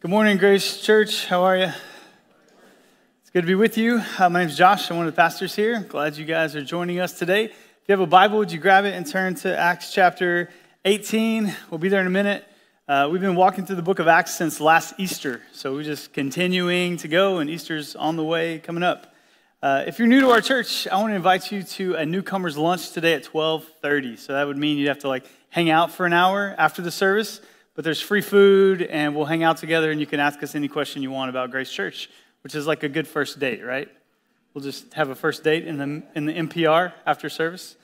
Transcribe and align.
Good 0.00 0.12
morning, 0.12 0.36
Grace 0.36 0.80
Church. 0.80 1.26
How 1.26 1.42
are 1.42 1.56
you? 1.56 1.72
It's 3.20 3.30
good 3.32 3.40
to 3.40 3.46
be 3.48 3.56
with 3.56 3.76
you. 3.76 4.00
Uh, 4.16 4.30
my 4.30 4.38
name 4.38 4.48
is 4.48 4.56
Josh. 4.56 4.88
I'm 4.92 4.96
one 4.96 5.08
of 5.08 5.12
the 5.12 5.16
pastors 5.16 5.56
here. 5.56 5.80
Glad 5.80 6.16
you 6.16 6.24
guys 6.24 6.54
are 6.54 6.62
joining 6.62 7.00
us 7.00 7.18
today. 7.18 7.46
If 7.46 7.52
you 7.88 7.94
have 7.94 8.00
a 8.00 8.06
Bible, 8.06 8.38
would 8.38 8.52
you 8.52 8.60
grab 8.60 8.84
it 8.84 8.94
and 8.94 9.04
turn 9.04 9.34
to 9.34 9.58
Acts 9.58 9.92
chapter 9.92 10.50
18? 10.84 11.52
We'll 11.68 11.78
be 11.78 11.88
there 11.88 12.00
in 12.00 12.06
a 12.06 12.10
minute. 12.10 12.44
Uh, 12.86 13.08
we've 13.10 13.20
been 13.20 13.34
walking 13.34 13.66
through 13.66 13.74
the 13.74 13.82
book 13.82 13.98
of 13.98 14.06
Acts 14.06 14.36
since 14.36 14.60
last 14.60 14.94
Easter, 14.98 15.42
so 15.50 15.74
we're 15.74 15.82
just 15.82 16.12
continuing 16.12 16.96
to 16.98 17.08
go, 17.08 17.38
and 17.38 17.50
Easter's 17.50 17.96
on 17.96 18.14
the 18.14 18.24
way 18.24 18.60
coming 18.60 18.84
up. 18.84 19.12
Uh, 19.60 19.82
if 19.84 19.98
you're 19.98 20.06
new 20.06 20.20
to 20.20 20.30
our 20.30 20.40
church, 20.40 20.86
I 20.86 21.00
want 21.00 21.10
to 21.10 21.16
invite 21.16 21.50
you 21.50 21.64
to 21.64 21.96
a 21.96 22.06
newcomer's 22.06 22.56
lunch 22.56 22.92
today 22.92 23.14
at 23.14 23.24
12:30. 23.24 24.16
So 24.16 24.34
that 24.34 24.46
would 24.46 24.58
mean 24.58 24.78
you'd 24.78 24.86
have 24.86 25.00
to 25.00 25.08
like 25.08 25.24
hang 25.50 25.70
out 25.70 25.90
for 25.90 26.06
an 26.06 26.12
hour 26.12 26.54
after 26.56 26.82
the 26.82 26.92
service 26.92 27.40
but 27.78 27.84
there's 27.84 28.00
free 28.00 28.22
food, 28.22 28.82
and 28.82 29.14
we'll 29.14 29.24
hang 29.24 29.44
out 29.44 29.58
together, 29.58 29.92
and 29.92 30.00
you 30.00 30.06
can 30.06 30.18
ask 30.18 30.42
us 30.42 30.56
any 30.56 30.66
question 30.66 31.00
you 31.00 31.12
want 31.12 31.30
about 31.30 31.52
Grace 31.52 31.70
Church, 31.70 32.10
which 32.42 32.56
is 32.56 32.66
like 32.66 32.82
a 32.82 32.88
good 32.88 33.06
first 33.06 33.38
date, 33.38 33.62
right? 33.62 33.88
We'll 34.52 34.64
just 34.64 34.92
have 34.94 35.10
a 35.10 35.14
first 35.14 35.44
date 35.44 35.64
in 35.64 35.78
the, 35.78 36.02
in 36.16 36.26
the 36.26 36.32
MPR 36.32 36.92
after 37.06 37.28
service. 37.28 37.76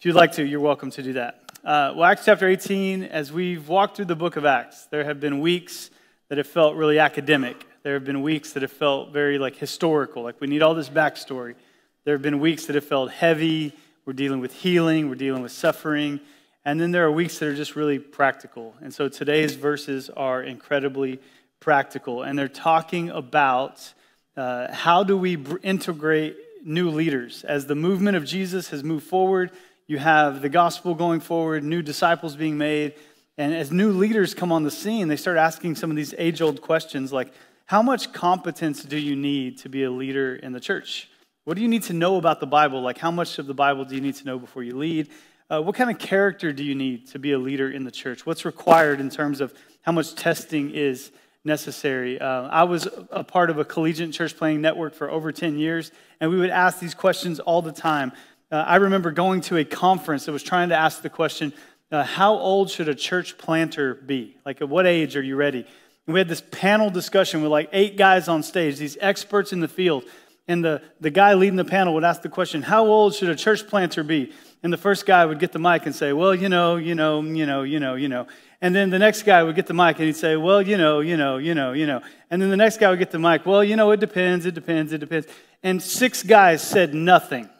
If 0.00 0.04
you'd 0.04 0.16
like 0.16 0.32
to, 0.32 0.44
you're 0.44 0.58
welcome 0.58 0.90
to 0.90 1.00
do 1.00 1.12
that. 1.12 1.44
Uh, 1.64 1.94
well, 1.94 2.06
Acts 2.06 2.24
chapter 2.24 2.48
18, 2.48 3.04
as 3.04 3.32
we've 3.32 3.68
walked 3.68 3.94
through 3.94 4.06
the 4.06 4.16
book 4.16 4.34
of 4.34 4.44
Acts, 4.44 4.86
there 4.86 5.04
have 5.04 5.20
been 5.20 5.38
weeks 5.38 5.90
that 6.28 6.38
have 6.38 6.48
felt 6.48 6.74
really 6.74 6.98
academic. 6.98 7.64
There 7.84 7.94
have 7.94 8.04
been 8.04 8.20
weeks 8.20 8.54
that 8.54 8.62
have 8.62 8.72
felt 8.72 9.12
very 9.12 9.38
like 9.38 9.54
historical, 9.54 10.24
like 10.24 10.40
we 10.40 10.48
need 10.48 10.60
all 10.60 10.74
this 10.74 10.90
backstory. 10.90 11.54
There 12.02 12.16
have 12.16 12.22
been 12.22 12.40
weeks 12.40 12.66
that 12.66 12.74
have 12.74 12.84
felt 12.84 13.12
heavy. 13.12 13.74
We're 14.06 14.14
dealing 14.14 14.40
with 14.40 14.52
healing, 14.54 15.08
we're 15.08 15.14
dealing 15.14 15.42
with 15.42 15.52
suffering. 15.52 16.18
And 16.64 16.80
then 16.80 16.92
there 16.92 17.04
are 17.04 17.12
weeks 17.12 17.38
that 17.38 17.48
are 17.48 17.54
just 17.54 17.76
really 17.76 17.98
practical. 17.98 18.74
And 18.80 18.92
so 18.92 19.08
today's 19.08 19.54
verses 19.54 20.08
are 20.10 20.42
incredibly 20.42 21.20
practical. 21.60 22.22
And 22.22 22.38
they're 22.38 22.48
talking 22.48 23.10
about 23.10 23.92
uh, 24.36 24.72
how 24.72 25.04
do 25.04 25.16
we 25.16 25.36
integrate 25.62 26.36
new 26.64 26.90
leaders. 26.90 27.44
As 27.44 27.66
the 27.66 27.74
movement 27.74 28.16
of 28.16 28.24
Jesus 28.24 28.70
has 28.70 28.82
moved 28.82 29.06
forward, 29.06 29.50
you 29.86 29.98
have 29.98 30.40
the 30.40 30.48
gospel 30.48 30.94
going 30.94 31.20
forward, 31.20 31.62
new 31.62 31.82
disciples 31.82 32.34
being 32.36 32.56
made. 32.56 32.94
And 33.36 33.54
as 33.54 33.70
new 33.70 33.92
leaders 33.92 34.32
come 34.32 34.50
on 34.50 34.62
the 34.62 34.70
scene, 34.70 35.08
they 35.08 35.16
start 35.16 35.36
asking 35.36 35.76
some 35.76 35.90
of 35.90 35.96
these 35.96 36.14
age 36.16 36.40
old 36.40 36.62
questions 36.62 37.12
like, 37.12 37.32
how 37.66 37.82
much 37.82 38.12
competence 38.12 38.82
do 38.82 38.98
you 38.98 39.16
need 39.16 39.58
to 39.58 39.68
be 39.68 39.84
a 39.84 39.90
leader 39.90 40.36
in 40.36 40.52
the 40.52 40.60
church? 40.60 41.08
What 41.44 41.56
do 41.56 41.62
you 41.62 41.68
need 41.68 41.82
to 41.84 41.92
know 41.92 42.16
about 42.16 42.40
the 42.40 42.46
Bible? 42.46 42.80
Like, 42.80 42.98
how 42.98 43.10
much 43.10 43.38
of 43.38 43.46
the 43.46 43.54
Bible 43.54 43.84
do 43.84 43.94
you 43.94 44.00
need 44.00 44.14
to 44.16 44.24
know 44.24 44.38
before 44.38 44.62
you 44.62 44.76
lead? 44.76 45.10
Uh, 45.50 45.60
what 45.60 45.74
kind 45.74 45.90
of 45.90 45.98
character 45.98 46.52
do 46.52 46.64
you 46.64 46.74
need 46.74 47.06
to 47.06 47.18
be 47.18 47.32
a 47.32 47.38
leader 47.38 47.70
in 47.70 47.84
the 47.84 47.90
church? 47.90 48.24
What's 48.24 48.46
required 48.46 48.98
in 48.98 49.10
terms 49.10 49.42
of 49.42 49.52
how 49.82 49.92
much 49.92 50.14
testing 50.14 50.70
is 50.70 51.12
necessary? 51.44 52.18
Uh, 52.18 52.48
I 52.48 52.64
was 52.64 52.88
a 53.10 53.22
part 53.22 53.50
of 53.50 53.58
a 53.58 53.64
collegiate 53.64 54.12
church 54.12 54.38
planting 54.38 54.62
network 54.62 54.94
for 54.94 55.10
over 55.10 55.32
10 55.32 55.58
years, 55.58 55.92
and 56.18 56.30
we 56.30 56.38
would 56.38 56.48
ask 56.48 56.80
these 56.80 56.94
questions 56.94 57.40
all 57.40 57.60
the 57.60 57.72
time. 57.72 58.12
Uh, 58.50 58.56
I 58.56 58.76
remember 58.76 59.10
going 59.10 59.42
to 59.42 59.58
a 59.58 59.64
conference 59.64 60.24
that 60.24 60.32
was 60.32 60.42
trying 60.42 60.70
to 60.70 60.76
ask 60.76 61.02
the 61.02 61.10
question 61.10 61.52
uh, 61.92 62.02
how 62.02 62.34
old 62.34 62.70
should 62.70 62.88
a 62.88 62.94
church 62.94 63.36
planter 63.36 63.94
be? 63.94 64.36
Like, 64.46 64.62
at 64.62 64.68
what 64.68 64.86
age 64.86 65.14
are 65.14 65.22
you 65.22 65.36
ready? 65.36 65.66
And 66.06 66.14
we 66.14 66.20
had 66.20 66.28
this 66.28 66.42
panel 66.50 66.88
discussion 66.88 67.42
with 67.42 67.50
like 67.50 67.68
eight 67.72 67.98
guys 67.98 68.28
on 68.28 68.42
stage, 68.42 68.78
these 68.78 68.96
experts 69.00 69.52
in 69.52 69.60
the 69.60 69.68
field. 69.68 70.04
And 70.48 70.64
the, 70.64 70.82
the 71.00 71.10
guy 71.10 71.34
leading 71.34 71.56
the 71.56 71.64
panel 71.64 71.94
would 71.94 72.04
ask 72.04 72.22
the 72.22 72.28
question, 72.28 72.62
How 72.62 72.86
old 72.86 73.14
should 73.14 73.28
a 73.28 73.36
church 73.36 73.66
planter 73.68 74.02
be? 74.02 74.32
And 74.64 74.72
the 74.72 74.78
first 74.78 75.04
guy 75.04 75.26
would 75.26 75.38
get 75.38 75.52
the 75.52 75.58
mic 75.58 75.84
and 75.84 75.94
say, 75.94 76.14
Well, 76.14 76.34
you 76.34 76.48
know, 76.48 76.76
you 76.76 76.94
know, 76.94 77.20
you 77.20 77.44
know, 77.44 77.62
you 77.64 77.78
know, 77.78 77.96
you 77.96 78.08
know. 78.08 78.26
And 78.62 78.74
then 78.74 78.88
the 78.88 78.98
next 78.98 79.22
guy 79.24 79.42
would 79.42 79.54
get 79.54 79.66
the 79.66 79.74
mic 79.74 79.98
and 79.98 80.06
he'd 80.06 80.16
say, 80.16 80.36
Well, 80.36 80.62
you 80.62 80.78
know, 80.78 81.00
you 81.00 81.18
know, 81.18 81.36
you 81.36 81.54
know, 81.54 81.74
you 81.74 81.86
know. 81.86 82.00
And 82.30 82.40
then 82.40 82.48
the 82.48 82.56
next 82.56 82.80
guy 82.80 82.88
would 82.88 82.98
get 82.98 83.10
the 83.10 83.18
mic, 83.18 83.44
Well, 83.44 83.62
you 83.62 83.76
know, 83.76 83.90
it 83.90 84.00
depends, 84.00 84.46
it 84.46 84.54
depends, 84.54 84.94
it 84.94 84.98
depends. 84.98 85.26
And 85.62 85.82
six 85.82 86.22
guys 86.22 86.62
said 86.62 86.94
nothing 86.94 87.50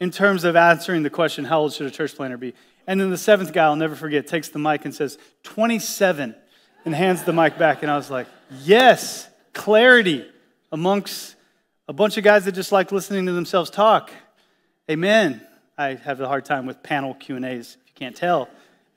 in 0.00 0.10
terms 0.10 0.42
of 0.42 0.56
answering 0.56 1.04
the 1.04 1.10
question, 1.10 1.44
How 1.44 1.60
old 1.60 1.74
should 1.74 1.86
a 1.86 1.92
church 1.92 2.16
planter 2.16 2.36
be? 2.36 2.52
And 2.88 3.00
then 3.00 3.10
the 3.10 3.16
seventh 3.16 3.52
guy, 3.52 3.66
I'll 3.66 3.76
never 3.76 3.94
forget, 3.94 4.26
takes 4.26 4.48
the 4.48 4.58
mic 4.58 4.84
and 4.84 4.92
says, 4.92 5.16
27, 5.44 6.34
and 6.84 6.92
hands 6.92 7.22
the 7.22 7.32
mic 7.32 7.56
back. 7.56 7.82
And 7.82 7.90
I 7.92 7.96
was 7.96 8.10
like, 8.10 8.26
Yes, 8.64 9.28
clarity 9.52 10.28
amongst 10.72 11.36
a 11.86 11.92
bunch 11.92 12.16
of 12.16 12.24
guys 12.24 12.46
that 12.46 12.52
just 12.52 12.72
like 12.72 12.90
listening 12.90 13.26
to 13.26 13.32
themselves 13.32 13.70
talk. 13.70 14.10
Amen. 14.90 15.40
I 15.78 15.94
have 15.94 16.20
a 16.20 16.26
hard 16.26 16.44
time 16.44 16.66
with 16.66 16.82
panel 16.82 17.14
Q 17.14 17.36
and 17.36 17.44
A's. 17.44 17.76
If 17.80 17.90
you 17.90 17.94
can't 17.94 18.16
tell, 18.16 18.48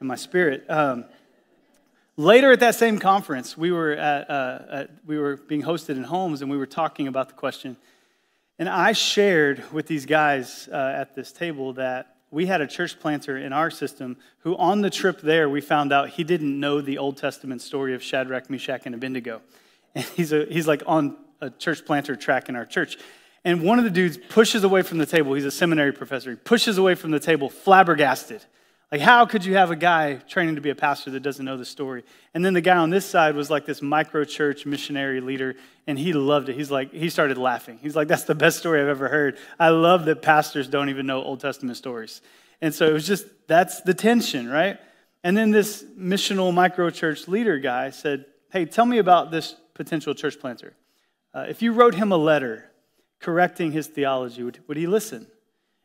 in 0.01 0.07
my 0.07 0.15
spirit. 0.15 0.67
Um, 0.67 1.05
later 2.17 2.51
at 2.51 2.61
that 2.61 2.73
same 2.73 2.97
conference, 2.97 3.55
we 3.55 3.71
were 3.71 3.91
at, 3.91 4.27
uh, 4.27 4.59
at, 4.71 4.89
we 5.05 5.19
were 5.19 5.37
being 5.37 5.61
hosted 5.61 5.91
in 5.91 6.03
homes, 6.03 6.41
and 6.41 6.49
we 6.49 6.57
were 6.57 6.65
talking 6.65 7.07
about 7.07 7.27
the 7.27 7.35
question. 7.35 7.77
And 8.57 8.67
I 8.67 8.93
shared 8.93 9.71
with 9.71 9.85
these 9.85 10.07
guys 10.07 10.67
uh, 10.71 10.95
at 10.97 11.13
this 11.13 11.31
table 11.31 11.73
that 11.73 12.15
we 12.31 12.47
had 12.47 12.59
a 12.59 12.65
church 12.65 12.99
planter 12.99 13.37
in 13.37 13.53
our 13.53 13.69
system 13.69 14.17
who, 14.39 14.57
on 14.57 14.81
the 14.81 14.89
trip 14.89 15.21
there, 15.21 15.47
we 15.47 15.61
found 15.61 15.93
out 15.93 16.09
he 16.09 16.23
didn't 16.23 16.59
know 16.59 16.81
the 16.81 16.97
Old 16.97 17.17
Testament 17.17 17.61
story 17.61 17.93
of 17.93 18.01
Shadrach, 18.01 18.49
Meshach, 18.49 18.87
and 18.87 18.95
Abednego. 18.95 19.43
And 19.93 20.05
he's, 20.05 20.33
a, 20.33 20.45
he's 20.45 20.67
like 20.67 20.81
on 20.87 21.17
a 21.39 21.51
church 21.51 21.85
planter 21.85 22.15
track 22.15 22.49
in 22.49 22.55
our 22.55 22.65
church. 22.65 22.97
And 23.45 23.61
one 23.61 23.77
of 23.77 23.83
the 23.83 23.91
dudes 23.91 24.17
pushes 24.17 24.63
away 24.63 24.83
from 24.83 24.97
the 24.97 25.05
table. 25.05 25.33
He's 25.33 25.45
a 25.45 25.51
seminary 25.51 25.91
professor. 25.91 26.29
He 26.29 26.37
pushes 26.37 26.77
away 26.77 26.95
from 26.95 27.11
the 27.11 27.19
table, 27.19 27.49
flabbergasted. 27.49 28.41
Like, 28.91 29.01
how 29.01 29.25
could 29.25 29.43
you 29.43 29.55
have 29.55 29.71
a 29.71 29.75
guy 29.75 30.15
training 30.29 30.53
to 30.55 30.61
be 30.61 30.69
a 30.69 30.75
pastor 30.75 31.09
that 31.11 31.21
doesn't 31.21 31.43
know 31.43 31.57
the 31.57 31.65
story? 31.65 32.03
And 32.33 32.45
then 32.45 32.53
the 32.53 32.61
guy 32.61 32.77
on 32.77 32.91
this 32.91 33.05
side 33.05 33.35
was 33.35 33.49
like 33.49 33.65
this 33.65 33.81
micro 33.81 34.23
church 34.23 34.67
missionary 34.67 35.19
leader, 35.19 35.55
and 35.87 35.97
he 35.97 36.13
loved 36.13 36.47
it. 36.49 36.55
He's 36.55 36.69
like, 36.69 36.93
he 36.93 37.09
started 37.09 37.39
laughing. 37.39 37.79
He's 37.81 37.95
like, 37.95 38.07
that's 38.07 38.25
the 38.25 38.35
best 38.35 38.59
story 38.59 38.79
I've 38.79 38.87
ever 38.87 39.07
heard. 39.07 39.39
I 39.59 39.69
love 39.69 40.05
that 40.05 40.21
pastors 40.21 40.67
don't 40.67 40.89
even 40.89 41.07
know 41.07 41.23
Old 41.23 41.39
Testament 41.39 41.75
stories. 41.75 42.21
And 42.61 42.73
so 42.73 42.85
it 42.85 42.93
was 42.93 43.07
just, 43.07 43.25
that's 43.47 43.81
the 43.81 43.95
tension, 43.95 44.47
right? 44.47 44.77
And 45.23 45.35
then 45.35 45.49
this 45.49 45.83
missional 45.97 46.53
micro 46.53 46.91
church 46.91 47.27
leader 47.27 47.57
guy 47.57 47.89
said, 47.89 48.25
hey, 48.51 48.65
tell 48.65 48.85
me 48.85 48.99
about 48.99 49.31
this 49.31 49.55
potential 49.73 50.13
church 50.13 50.39
planter. 50.39 50.75
Uh, 51.33 51.45
if 51.49 51.63
you 51.63 51.73
wrote 51.73 51.95
him 51.95 52.11
a 52.11 52.17
letter 52.17 52.69
correcting 53.23 53.71
his 53.71 53.87
theology, 53.87 54.43
would, 54.43 54.59
would 54.67 54.75
he 54.75 54.85
listen? 54.85 55.25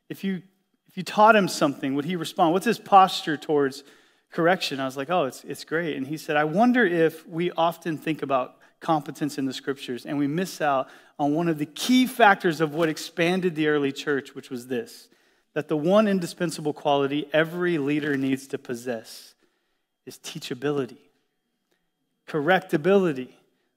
If 0.08 0.24
you, 0.24 0.42
if 0.88 0.96
you 0.96 1.04
taught 1.04 1.36
him 1.36 1.46
something, 1.46 1.94
would 1.94 2.04
he 2.04 2.16
respond? 2.16 2.52
What's 2.52 2.66
his 2.66 2.80
posture 2.80 3.36
towards 3.36 3.84
correction? 4.32 4.80
I 4.80 4.84
was 4.84 4.96
like, 4.96 5.08
oh, 5.08 5.24
it's, 5.24 5.44
it's 5.44 5.62
great. 5.62 5.96
And 5.96 6.04
he 6.04 6.16
said, 6.16 6.36
I 6.36 6.42
wonder 6.42 6.84
if 6.84 7.26
we 7.28 7.52
often 7.52 7.96
think 7.96 8.22
about 8.22 8.56
competence 8.80 9.38
in 9.38 9.46
the 9.46 9.52
scriptures 9.52 10.04
and 10.04 10.18
we 10.18 10.26
miss 10.26 10.60
out 10.60 10.88
on 11.16 11.32
one 11.32 11.48
of 11.48 11.58
the 11.58 11.66
key 11.66 12.08
factors 12.08 12.60
of 12.60 12.74
what 12.74 12.88
expanded 12.88 13.54
the 13.54 13.68
early 13.68 13.92
church, 13.92 14.34
which 14.34 14.50
was 14.50 14.66
this 14.66 15.08
that 15.54 15.66
the 15.66 15.76
one 15.76 16.06
indispensable 16.06 16.72
quality 16.72 17.28
every 17.32 17.78
leader 17.78 18.16
needs 18.16 18.46
to 18.46 18.58
possess 18.58 19.34
is 20.06 20.16
teachability, 20.18 20.98
correctability 22.28 23.30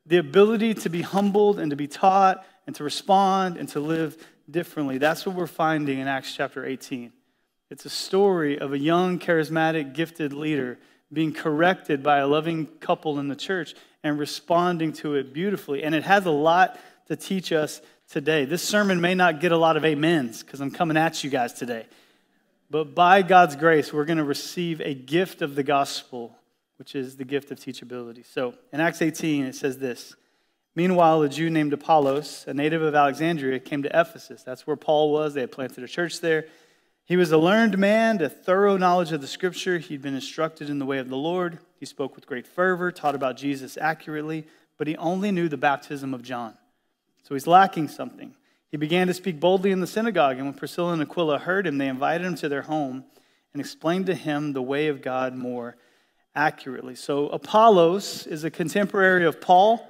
the 0.05 0.17
ability 0.17 0.73
to 0.73 0.89
be 0.89 1.01
humbled 1.01 1.59
and 1.59 1.69
to 1.69 1.75
be 1.75 1.87
taught 1.87 2.45
and 2.71 2.75
to 2.77 2.85
respond 2.85 3.57
and 3.57 3.67
to 3.67 3.81
live 3.81 4.15
differently. 4.49 4.97
That's 4.97 5.25
what 5.25 5.35
we're 5.35 5.45
finding 5.45 5.99
in 5.99 6.07
Acts 6.07 6.33
chapter 6.33 6.65
18. 6.65 7.11
It's 7.69 7.83
a 7.83 7.89
story 7.89 8.57
of 8.57 8.71
a 8.71 8.79
young, 8.79 9.19
charismatic, 9.19 9.93
gifted 9.93 10.31
leader 10.31 10.79
being 11.11 11.33
corrected 11.33 12.01
by 12.01 12.19
a 12.19 12.27
loving 12.27 12.67
couple 12.79 13.19
in 13.19 13.27
the 13.27 13.35
church 13.35 13.75
and 14.05 14.17
responding 14.17 14.93
to 14.93 15.15
it 15.15 15.33
beautifully. 15.33 15.83
And 15.83 15.93
it 15.93 16.05
has 16.05 16.25
a 16.25 16.31
lot 16.31 16.79
to 17.07 17.17
teach 17.17 17.51
us 17.51 17.81
today. 18.09 18.45
This 18.45 18.63
sermon 18.63 19.01
may 19.01 19.15
not 19.15 19.41
get 19.41 19.51
a 19.51 19.57
lot 19.57 19.75
of 19.75 19.83
amens 19.83 20.41
because 20.41 20.61
I'm 20.61 20.71
coming 20.71 20.95
at 20.95 21.25
you 21.25 21.29
guys 21.29 21.51
today. 21.51 21.87
But 22.69 22.95
by 22.95 23.21
God's 23.21 23.57
grace, 23.57 23.91
we're 23.91 24.05
going 24.05 24.17
to 24.17 24.23
receive 24.23 24.79
a 24.79 24.93
gift 24.93 25.41
of 25.41 25.55
the 25.55 25.63
gospel 25.63 26.37
which 26.77 26.95
is 26.95 27.17
the 27.17 27.25
gift 27.25 27.51
of 27.51 27.59
teachability. 27.59 28.25
So 28.25 28.55
in 28.71 28.79
Acts 28.79 29.01
18, 29.01 29.43
it 29.43 29.55
says 29.55 29.77
this 29.77 30.15
Meanwhile, 30.75 31.23
a 31.23 31.29
Jew 31.29 31.49
named 31.49 31.73
Apollos, 31.73 32.45
a 32.47 32.53
native 32.53 32.81
of 32.81 32.95
Alexandria, 32.95 33.59
came 33.59 33.83
to 33.83 33.89
Ephesus. 33.89 34.43
That's 34.43 34.65
where 34.65 34.77
Paul 34.77 35.11
was. 35.11 35.33
They 35.33 35.41
had 35.41 35.51
planted 35.51 35.83
a 35.83 35.87
church 35.87 36.21
there. 36.21 36.45
He 37.03 37.17
was 37.17 37.33
a 37.33 37.37
learned 37.37 37.77
man, 37.77 38.21
a 38.21 38.29
thorough 38.29 38.77
knowledge 38.77 39.11
of 39.11 39.19
the 39.19 39.27
scripture. 39.27 39.79
He'd 39.79 40.01
been 40.01 40.15
instructed 40.15 40.69
in 40.69 40.79
the 40.79 40.85
way 40.85 40.99
of 40.99 41.09
the 41.09 41.17
Lord. 41.17 41.59
He 41.77 41.85
spoke 41.85 42.15
with 42.15 42.25
great 42.25 42.47
fervor, 42.47 42.89
taught 42.91 43.15
about 43.15 43.35
Jesus 43.35 43.75
accurately, 43.75 44.45
but 44.77 44.87
he 44.87 44.95
only 44.95 45.31
knew 45.31 45.49
the 45.49 45.57
baptism 45.57 46.13
of 46.13 46.21
John. 46.21 46.53
So 47.23 47.35
he's 47.35 47.47
lacking 47.47 47.89
something. 47.89 48.33
He 48.69 48.77
began 48.77 49.07
to 49.07 49.13
speak 49.13 49.41
boldly 49.41 49.71
in 49.71 49.81
the 49.81 49.87
synagogue, 49.87 50.37
and 50.37 50.45
when 50.45 50.53
Priscilla 50.53 50.93
and 50.93 51.01
Aquila 51.01 51.39
heard 51.39 51.67
him, 51.67 51.77
they 51.77 51.89
invited 51.89 52.25
him 52.25 52.35
to 52.35 52.47
their 52.47 52.61
home 52.61 53.03
and 53.53 53.59
explained 53.59 54.05
to 54.05 54.15
him 54.15 54.53
the 54.53 54.61
way 54.61 54.87
of 54.87 55.01
God 55.01 55.35
more 55.35 55.75
accurately. 56.33 56.95
So, 56.95 57.27
Apollos 57.27 58.25
is 58.25 58.45
a 58.45 58.49
contemporary 58.49 59.25
of 59.25 59.41
Paul 59.41 59.85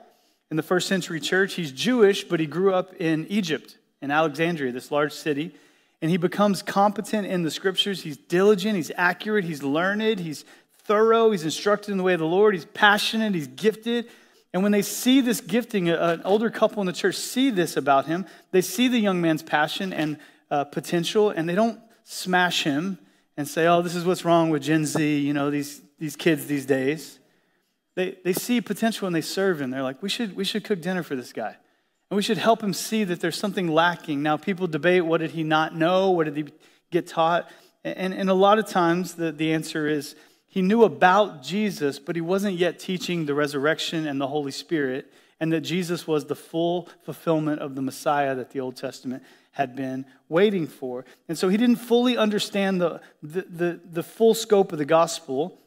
in 0.51 0.57
the 0.57 0.63
first 0.63 0.87
century 0.87 1.19
church. 1.19 1.53
He's 1.55 1.71
Jewish, 1.71 2.25
but 2.25 2.39
he 2.39 2.45
grew 2.45 2.73
up 2.73 2.93
in 2.99 3.25
Egypt, 3.29 3.77
in 4.01 4.11
Alexandria, 4.11 4.71
this 4.71 4.91
large 4.91 5.13
city. 5.13 5.55
And 6.01 6.11
he 6.11 6.17
becomes 6.17 6.61
competent 6.61 7.25
in 7.25 7.43
the 7.43 7.51
scriptures. 7.51 8.03
He's 8.03 8.17
diligent, 8.17 8.75
he's 8.75 8.91
accurate, 8.95 9.45
he's 9.45 9.63
learned, 9.63 10.19
he's 10.19 10.43
thorough, 10.83 11.31
he's 11.31 11.45
instructed 11.45 11.91
in 11.91 11.97
the 11.97 12.03
way 12.03 12.13
of 12.13 12.19
the 12.19 12.25
Lord, 12.25 12.53
he's 12.53 12.65
passionate, 12.65 13.33
he's 13.33 13.47
gifted. 13.47 14.09
And 14.53 14.61
when 14.61 14.73
they 14.73 14.81
see 14.81 15.21
this 15.21 15.39
gifting, 15.39 15.87
an 15.89 16.21
older 16.25 16.49
couple 16.49 16.81
in 16.81 16.87
the 16.87 16.93
church 16.93 17.15
see 17.15 17.49
this 17.49 17.77
about 17.77 18.07
him. 18.07 18.25
They 18.51 18.61
see 18.61 18.89
the 18.89 18.99
young 18.99 19.21
man's 19.21 19.43
passion 19.43 19.93
and 19.93 20.17
uh, 20.49 20.65
potential, 20.65 21.29
and 21.29 21.47
they 21.47 21.55
don't 21.55 21.79
smash 22.03 22.63
him 22.63 22.99
and 23.37 23.47
say, 23.47 23.67
oh, 23.67 23.81
this 23.81 23.95
is 23.95 24.03
what's 24.03 24.25
wrong 24.25 24.49
with 24.49 24.63
Gen 24.63 24.85
Z, 24.85 25.19
you 25.19 25.33
know, 25.33 25.49
these, 25.49 25.81
these 25.97 26.17
kids 26.17 26.47
these 26.47 26.65
days. 26.65 27.19
They, 27.95 28.17
they 28.23 28.33
see 28.33 28.61
potential 28.61 29.07
and 29.07 29.15
they 29.15 29.21
serve 29.21 29.61
him. 29.61 29.71
They're 29.71 29.83
like, 29.83 30.01
we 30.01 30.09
should, 30.09 30.35
we 30.35 30.43
should 30.43 30.63
cook 30.63 30.81
dinner 30.81 31.03
for 31.03 31.15
this 31.15 31.33
guy. 31.33 31.55
And 32.09 32.15
we 32.15 32.21
should 32.21 32.37
help 32.37 32.61
him 32.61 32.73
see 32.73 33.03
that 33.05 33.19
there's 33.19 33.37
something 33.37 33.67
lacking. 33.67 34.21
Now, 34.21 34.37
people 34.37 34.67
debate 34.67 35.05
what 35.05 35.19
did 35.19 35.31
he 35.31 35.43
not 35.43 35.75
know? 35.75 36.11
What 36.11 36.25
did 36.25 36.37
he 36.37 36.45
get 36.91 37.07
taught? 37.07 37.49
And, 37.83 38.13
and 38.13 38.29
a 38.29 38.33
lot 38.33 38.59
of 38.59 38.67
times 38.67 39.15
the, 39.15 39.31
the 39.31 39.53
answer 39.53 39.87
is 39.87 40.15
he 40.47 40.61
knew 40.61 40.83
about 40.83 41.41
Jesus, 41.41 41.99
but 41.99 42.15
he 42.15 42.21
wasn't 42.21 42.57
yet 42.57 42.79
teaching 42.79 43.25
the 43.25 43.33
resurrection 43.33 44.05
and 44.05 44.19
the 44.19 44.27
Holy 44.27 44.51
Spirit, 44.51 45.11
and 45.39 45.51
that 45.53 45.61
Jesus 45.61 46.05
was 46.05 46.25
the 46.25 46.35
full 46.35 46.89
fulfillment 47.03 47.61
of 47.61 47.75
the 47.75 47.81
Messiah 47.81 48.35
that 48.35 48.51
the 48.51 48.59
Old 48.59 48.75
Testament 48.75 49.23
had 49.51 49.75
been 49.75 50.05
waiting 50.29 50.67
for. 50.67 51.05
And 51.27 51.37
so 51.37 51.49
he 51.49 51.57
didn't 51.57 51.77
fully 51.77 52.17
understand 52.17 52.81
the, 52.81 53.01
the, 53.23 53.41
the, 53.41 53.79
the 53.83 54.03
full 54.03 54.33
scope 54.33 54.71
of 54.71 54.77
the 54.77 54.85
gospel, 54.85 55.57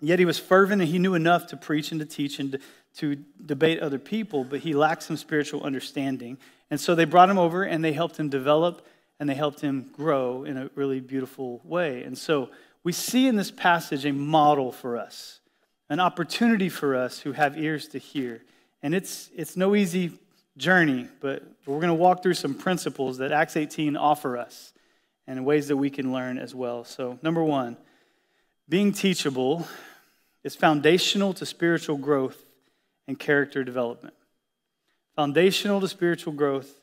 yet 0.00 0.18
he 0.18 0.24
was 0.24 0.38
fervent 0.38 0.82
and 0.82 0.90
he 0.90 0.98
knew 0.98 1.14
enough 1.14 1.48
to 1.48 1.56
preach 1.56 1.90
and 1.90 2.00
to 2.00 2.06
teach 2.06 2.38
and 2.38 2.52
to, 2.52 2.58
to 2.96 3.24
debate 3.44 3.80
other 3.80 3.98
people, 3.98 4.44
but 4.44 4.60
he 4.60 4.74
lacked 4.74 5.02
some 5.02 5.16
spiritual 5.16 5.62
understanding. 5.62 6.38
And 6.70 6.80
so 6.80 6.94
they 6.94 7.04
brought 7.04 7.30
him 7.30 7.38
over 7.38 7.62
and 7.62 7.84
they 7.84 7.92
helped 7.92 8.16
him 8.16 8.28
develop 8.28 8.86
and 9.20 9.28
they 9.28 9.34
helped 9.34 9.60
him 9.60 9.90
grow 9.92 10.44
in 10.44 10.56
a 10.56 10.70
really 10.74 11.00
beautiful 11.00 11.60
way. 11.64 12.04
And 12.04 12.16
so 12.16 12.50
we 12.84 12.92
see 12.92 13.26
in 13.26 13.36
this 13.36 13.50
passage 13.50 14.06
a 14.06 14.12
model 14.12 14.70
for 14.70 14.96
us, 14.96 15.40
an 15.88 16.00
opportunity 16.00 16.68
for 16.68 16.94
us 16.94 17.20
who 17.20 17.32
have 17.32 17.58
ears 17.58 17.88
to 17.88 17.98
hear. 17.98 18.42
And 18.82 18.94
it's, 18.94 19.30
it's 19.34 19.56
no 19.56 19.74
easy 19.74 20.12
journey, 20.56 21.08
but 21.20 21.42
we're 21.66 21.80
going 21.80 21.88
to 21.88 21.94
walk 21.94 22.22
through 22.22 22.34
some 22.34 22.54
principles 22.54 23.18
that 23.18 23.32
Acts 23.32 23.56
18 23.56 23.96
offer 23.96 24.36
us 24.36 24.72
and 25.26 25.44
ways 25.44 25.68
that 25.68 25.76
we 25.76 25.90
can 25.90 26.12
learn 26.12 26.38
as 26.38 26.54
well. 26.54 26.84
So, 26.84 27.18
number 27.22 27.42
one, 27.42 27.76
being 28.68 28.92
teachable 28.92 29.66
is 30.48 30.56
foundational 30.56 31.34
to 31.34 31.44
spiritual 31.44 31.98
growth 31.98 32.42
and 33.06 33.18
character 33.18 33.62
development. 33.62 34.14
Foundational 35.14 35.78
to 35.78 35.86
spiritual 35.86 36.32
growth 36.32 36.80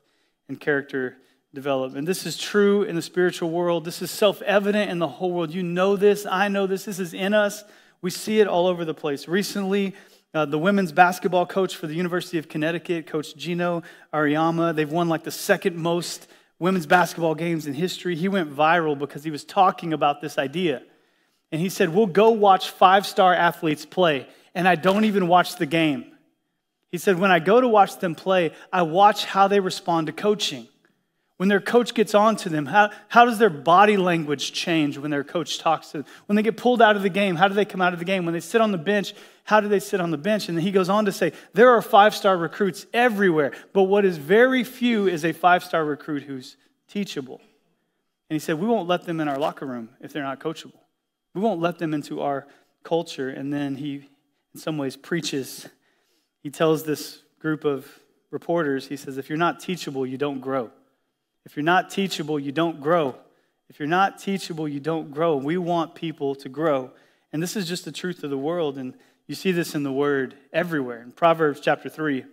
and 0.47 0.59
character 0.59 1.17
development. 1.51 2.05
This 2.05 2.27
is 2.27 2.37
true 2.37 2.83
in 2.83 2.95
the 2.95 3.01
spiritual 3.01 3.49
world. 3.49 3.83
This 3.83 4.03
is 4.03 4.11
self 4.11 4.39
evident 4.43 4.91
in 4.91 4.99
the 4.99 5.07
whole 5.07 5.31
world. 5.31 5.51
You 5.51 5.63
know 5.63 5.95
this. 5.95 6.27
I 6.27 6.47
know 6.47 6.67
this. 6.67 6.85
This 6.85 6.99
is 6.99 7.15
in 7.15 7.33
us. 7.33 7.63
We 8.03 8.11
see 8.11 8.39
it 8.39 8.47
all 8.47 8.67
over 8.67 8.85
the 8.85 8.93
place. 8.93 9.27
Recently, 9.27 9.95
uh, 10.35 10.45
the 10.45 10.59
women's 10.59 10.91
basketball 10.91 11.47
coach 11.47 11.75
for 11.75 11.87
the 11.87 11.95
University 11.95 12.37
of 12.37 12.47
Connecticut, 12.47 13.07
Coach 13.07 13.35
Geno 13.35 13.81
Auriemma, 14.13 14.75
they've 14.75 14.91
won 14.91 15.09
like 15.09 15.23
the 15.23 15.31
second 15.31 15.75
most 15.75 16.27
women's 16.59 16.85
basketball 16.85 17.33
games 17.33 17.65
in 17.65 17.73
history. 17.73 18.15
He 18.15 18.27
went 18.27 18.55
viral 18.55 18.95
because 18.95 19.23
he 19.23 19.31
was 19.31 19.43
talking 19.43 19.91
about 19.91 20.21
this 20.21 20.37
idea. 20.37 20.83
And 21.51 21.61
he 21.61 21.69
said, 21.69 21.93
We'll 21.93 22.07
go 22.07 22.31
watch 22.31 22.69
five 22.69 23.05
star 23.05 23.33
athletes 23.33 23.85
play, 23.85 24.27
and 24.53 24.67
I 24.67 24.75
don't 24.75 25.05
even 25.05 25.27
watch 25.27 25.55
the 25.57 25.65
game. 25.65 26.11
He 26.91 26.97
said, 26.97 27.19
When 27.19 27.31
I 27.31 27.39
go 27.39 27.61
to 27.61 27.67
watch 27.67 27.99
them 27.99 28.15
play, 28.15 28.51
I 28.71 28.83
watch 28.83 29.25
how 29.25 29.47
they 29.47 29.59
respond 29.59 30.07
to 30.07 30.13
coaching. 30.13 30.67
When 31.37 31.49
their 31.49 31.59
coach 31.59 31.93
gets 31.93 32.15
on 32.15 32.37
to 32.37 32.49
them, 32.49 32.65
how, 32.65 32.91
how 33.09 33.25
does 33.25 33.39
their 33.39 33.49
body 33.49 33.97
language 33.97 34.53
change 34.53 34.97
when 34.97 35.11
their 35.11 35.25
coach 35.25 35.59
talks 35.59 35.91
to 35.91 35.97
them? 35.97 36.05
When 36.27 36.37
they 36.37 36.43
get 36.43 36.55
pulled 36.55 36.81
out 36.81 36.95
of 36.95 37.01
the 37.01 37.09
game, 37.09 37.35
how 37.35 37.49
do 37.49 37.53
they 37.53 37.65
come 37.65 37.81
out 37.81 37.91
of 37.91 37.99
the 37.99 38.05
game? 38.05 38.23
When 38.23 38.33
they 38.33 38.39
sit 38.39 38.61
on 38.61 38.71
the 38.71 38.77
bench, 38.77 39.13
how 39.43 39.59
do 39.59 39.67
they 39.67 39.81
sit 39.81 39.99
on 39.99 40.11
the 40.11 40.17
bench? 40.17 40.47
And 40.47 40.57
then 40.57 40.63
he 40.63 40.71
goes 40.71 40.87
on 40.87 41.03
to 41.05 41.11
say, 41.11 41.33
there 41.53 41.71
are 41.71 41.81
five 41.81 42.15
star 42.15 42.37
recruits 42.37 42.85
everywhere, 42.93 43.51
but 43.73 43.83
what 43.83 44.05
is 44.05 44.15
very 44.15 44.63
few 44.63 45.07
is 45.07 45.25
a 45.25 45.33
five 45.33 45.61
star 45.61 45.83
recruit 45.83 46.23
who's 46.23 46.55
teachable. 46.87 47.41
And 48.29 48.35
he 48.35 48.39
said, 48.39 48.57
we 48.57 48.67
won't 48.67 48.87
let 48.87 49.03
them 49.03 49.19
in 49.19 49.27
our 49.27 49.37
locker 49.37 49.65
room 49.65 49.89
if 49.99 50.13
they're 50.13 50.23
not 50.23 50.39
coachable. 50.39 50.79
We 51.35 51.41
won't 51.41 51.59
let 51.59 51.77
them 51.77 51.93
into 51.93 52.21
our 52.21 52.47
culture. 52.83 53.29
And 53.29 53.53
then 53.53 53.75
he, 53.75 54.09
in 54.53 54.59
some 54.59 54.77
ways, 54.77 54.95
preaches. 54.95 55.67
He 56.41 56.49
tells 56.49 56.83
this 56.83 57.21
group 57.39 57.65
of 57.65 57.87
reporters, 58.31 58.87
he 58.87 58.97
says, 58.97 59.17
if 59.17 59.29
you're 59.29 59.37
not 59.37 59.59
teachable, 59.59 60.05
you 60.05 60.17
don't 60.17 60.39
grow. 60.39 60.71
If 61.45 61.55
you're 61.55 61.63
not 61.63 61.91
teachable, 61.91 62.39
you 62.39 62.51
don't 62.51 62.81
grow. 62.81 63.15
If 63.69 63.79
you're 63.79 63.87
not 63.87 64.17
teachable, 64.17 64.67
you 64.67 64.79
don't 64.79 65.11
grow. 65.11 65.35
We 65.35 65.57
want 65.57 65.93
people 65.93 66.35
to 66.35 66.49
grow. 66.49 66.91
And 67.33 67.43
this 67.43 67.55
is 67.55 67.67
just 67.67 67.85
the 67.85 67.91
truth 67.91 68.23
of 68.23 68.29
the 68.29 68.37
world. 68.37 68.77
And 68.77 68.95
you 69.27 69.35
see 69.35 69.51
this 69.51 69.75
in 69.75 69.83
the 69.83 69.91
word 69.91 70.35
everywhere. 70.53 71.01
In 71.01 71.11
Proverbs 71.11 71.59
chapter 71.59 71.89
3, 71.89 72.25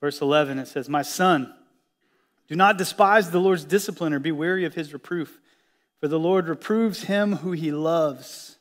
verse 0.00 0.20
11, 0.20 0.58
it 0.58 0.66
says, 0.66 0.88
My 0.88 1.02
son, 1.02 1.54
do 2.48 2.56
not 2.56 2.76
despise 2.76 3.30
the 3.30 3.38
Lord's 3.38 3.64
discipline 3.64 4.12
or 4.12 4.18
be 4.18 4.32
weary 4.32 4.64
of 4.64 4.74
his 4.74 4.92
reproof. 4.92 5.38
For 6.02 6.08
the 6.08 6.18
Lord 6.18 6.48
reproves 6.48 7.04
him 7.04 7.36
who 7.36 7.52
he 7.52 7.70
loves, 7.70 8.56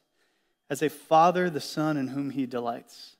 as 0.69 0.83
a 0.83 0.91
father 0.91 1.49
the 1.49 1.59
son 1.59 1.97
in 1.97 2.09
whom 2.09 2.29
he 2.29 2.45
delights. 2.45 3.15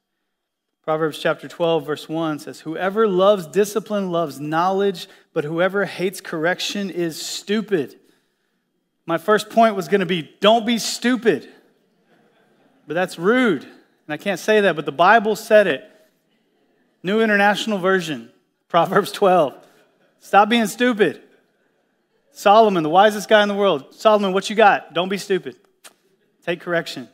Proverbs 0.83 1.17
chapter 1.17 1.47
12, 1.47 1.87
verse 1.87 2.07
1 2.07 2.37
says, 2.37 2.59
Whoever 2.59 3.07
loves 3.07 3.47
discipline 3.47 4.11
loves 4.11 4.39
knowledge, 4.39 5.07
but 5.33 5.43
whoever 5.43 5.85
hates 5.85 6.21
correction 6.21 6.91
is 6.91 7.19
stupid. 7.19 7.99
My 9.07 9.17
first 9.17 9.49
point 9.49 9.75
was 9.75 9.87
going 9.87 10.01
to 10.01 10.05
be 10.05 10.29
don't 10.39 10.67
be 10.67 10.77
stupid. 10.77 11.49
But 12.85 12.93
that's 12.93 13.17
rude. 13.17 13.63
And 13.63 14.09
I 14.09 14.17
can't 14.17 14.39
say 14.39 14.61
that, 14.61 14.75
but 14.75 14.85
the 14.85 14.91
Bible 14.91 15.35
said 15.35 15.65
it. 15.65 15.83
New 17.01 17.21
International 17.21 17.79
Version, 17.79 18.29
Proverbs 18.69 19.11
12. 19.11 19.55
Stop 20.19 20.47
being 20.47 20.67
stupid. 20.67 21.23
Solomon, 22.31 22.83
the 22.83 22.89
wisest 22.89 23.29
guy 23.29 23.41
in 23.41 23.49
the 23.49 23.55
world. 23.55 23.93
Solomon, 23.93 24.33
what 24.33 24.49
you 24.49 24.55
got? 24.55 24.93
Don't 24.93 25.09
be 25.09 25.17
stupid. 25.17 25.55
Take 26.45 26.61
correction. 26.61 27.09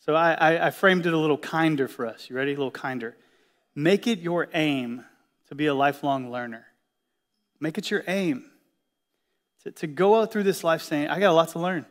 So 0.00 0.14
I, 0.14 0.32
I, 0.32 0.66
I 0.66 0.70
framed 0.70 1.06
it 1.06 1.12
a 1.12 1.18
little 1.18 1.38
kinder 1.38 1.88
for 1.88 2.06
us. 2.06 2.30
You 2.30 2.36
ready? 2.36 2.52
A 2.52 2.56
little 2.56 2.70
kinder. 2.70 3.16
Make 3.74 4.06
it 4.06 4.20
your 4.20 4.48
aim 4.54 5.04
to 5.48 5.54
be 5.54 5.66
a 5.66 5.74
lifelong 5.74 6.30
learner. 6.30 6.66
Make 7.60 7.78
it 7.78 7.90
your 7.90 8.04
aim 8.06 8.50
to, 9.64 9.72
to 9.72 9.86
go 9.86 10.20
out 10.20 10.32
through 10.32 10.44
this 10.44 10.62
life 10.62 10.82
saying, 10.82 11.08
I 11.08 11.18
got 11.18 11.30
a 11.30 11.34
lot 11.34 11.48
to 11.50 11.58
learn. 11.58 11.86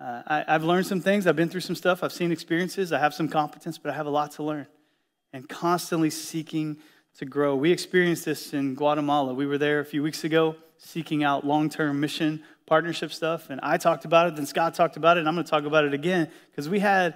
Uh, 0.00 0.22
I, 0.26 0.44
I've 0.48 0.64
learned 0.64 0.86
some 0.86 1.00
things. 1.00 1.26
I've 1.26 1.36
been 1.36 1.48
through 1.48 1.60
some 1.60 1.76
stuff. 1.76 2.02
I've 2.02 2.12
seen 2.12 2.32
experiences. 2.32 2.92
I 2.92 2.98
have 2.98 3.14
some 3.14 3.28
competence, 3.28 3.78
but 3.78 3.92
I 3.92 3.94
have 3.94 4.06
a 4.06 4.10
lot 4.10 4.32
to 4.32 4.42
learn. 4.42 4.66
And 5.32 5.48
constantly 5.48 6.10
seeking 6.10 6.78
to 7.18 7.24
grow. 7.24 7.54
We 7.54 7.70
experienced 7.72 8.24
this 8.24 8.52
in 8.52 8.74
Guatemala. 8.74 9.34
We 9.34 9.46
were 9.46 9.58
there 9.58 9.80
a 9.80 9.84
few 9.84 10.02
weeks 10.02 10.24
ago 10.24 10.56
seeking 10.78 11.22
out 11.22 11.46
long 11.46 11.68
term 11.68 12.00
mission 12.00 12.42
partnership 12.66 13.12
stuff. 13.12 13.50
And 13.50 13.60
I 13.62 13.76
talked 13.76 14.04
about 14.04 14.28
it, 14.28 14.36
then 14.36 14.46
Scott 14.46 14.74
talked 14.74 14.96
about 14.96 15.16
it, 15.16 15.20
and 15.20 15.28
I'm 15.28 15.34
going 15.34 15.44
to 15.44 15.50
talk 15.50 15.64
about 15.64 15.84
it 15.84 15.94
again 15.94 16.28
because 16.50 16.68
we 16.68 16.80
had 16.80 17.14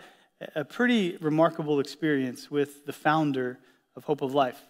a 0.55 0.65
pretty 0.65 1.17
remarkable 1.21 1.81
experience 1.81 2.51
with 2.51 2.85
the 2.85 2.93
founder 2.93 3.59
of 3.97 4.05
Hope 4.05 4.23
of 4.23 4.35
Life. 4.35 4.61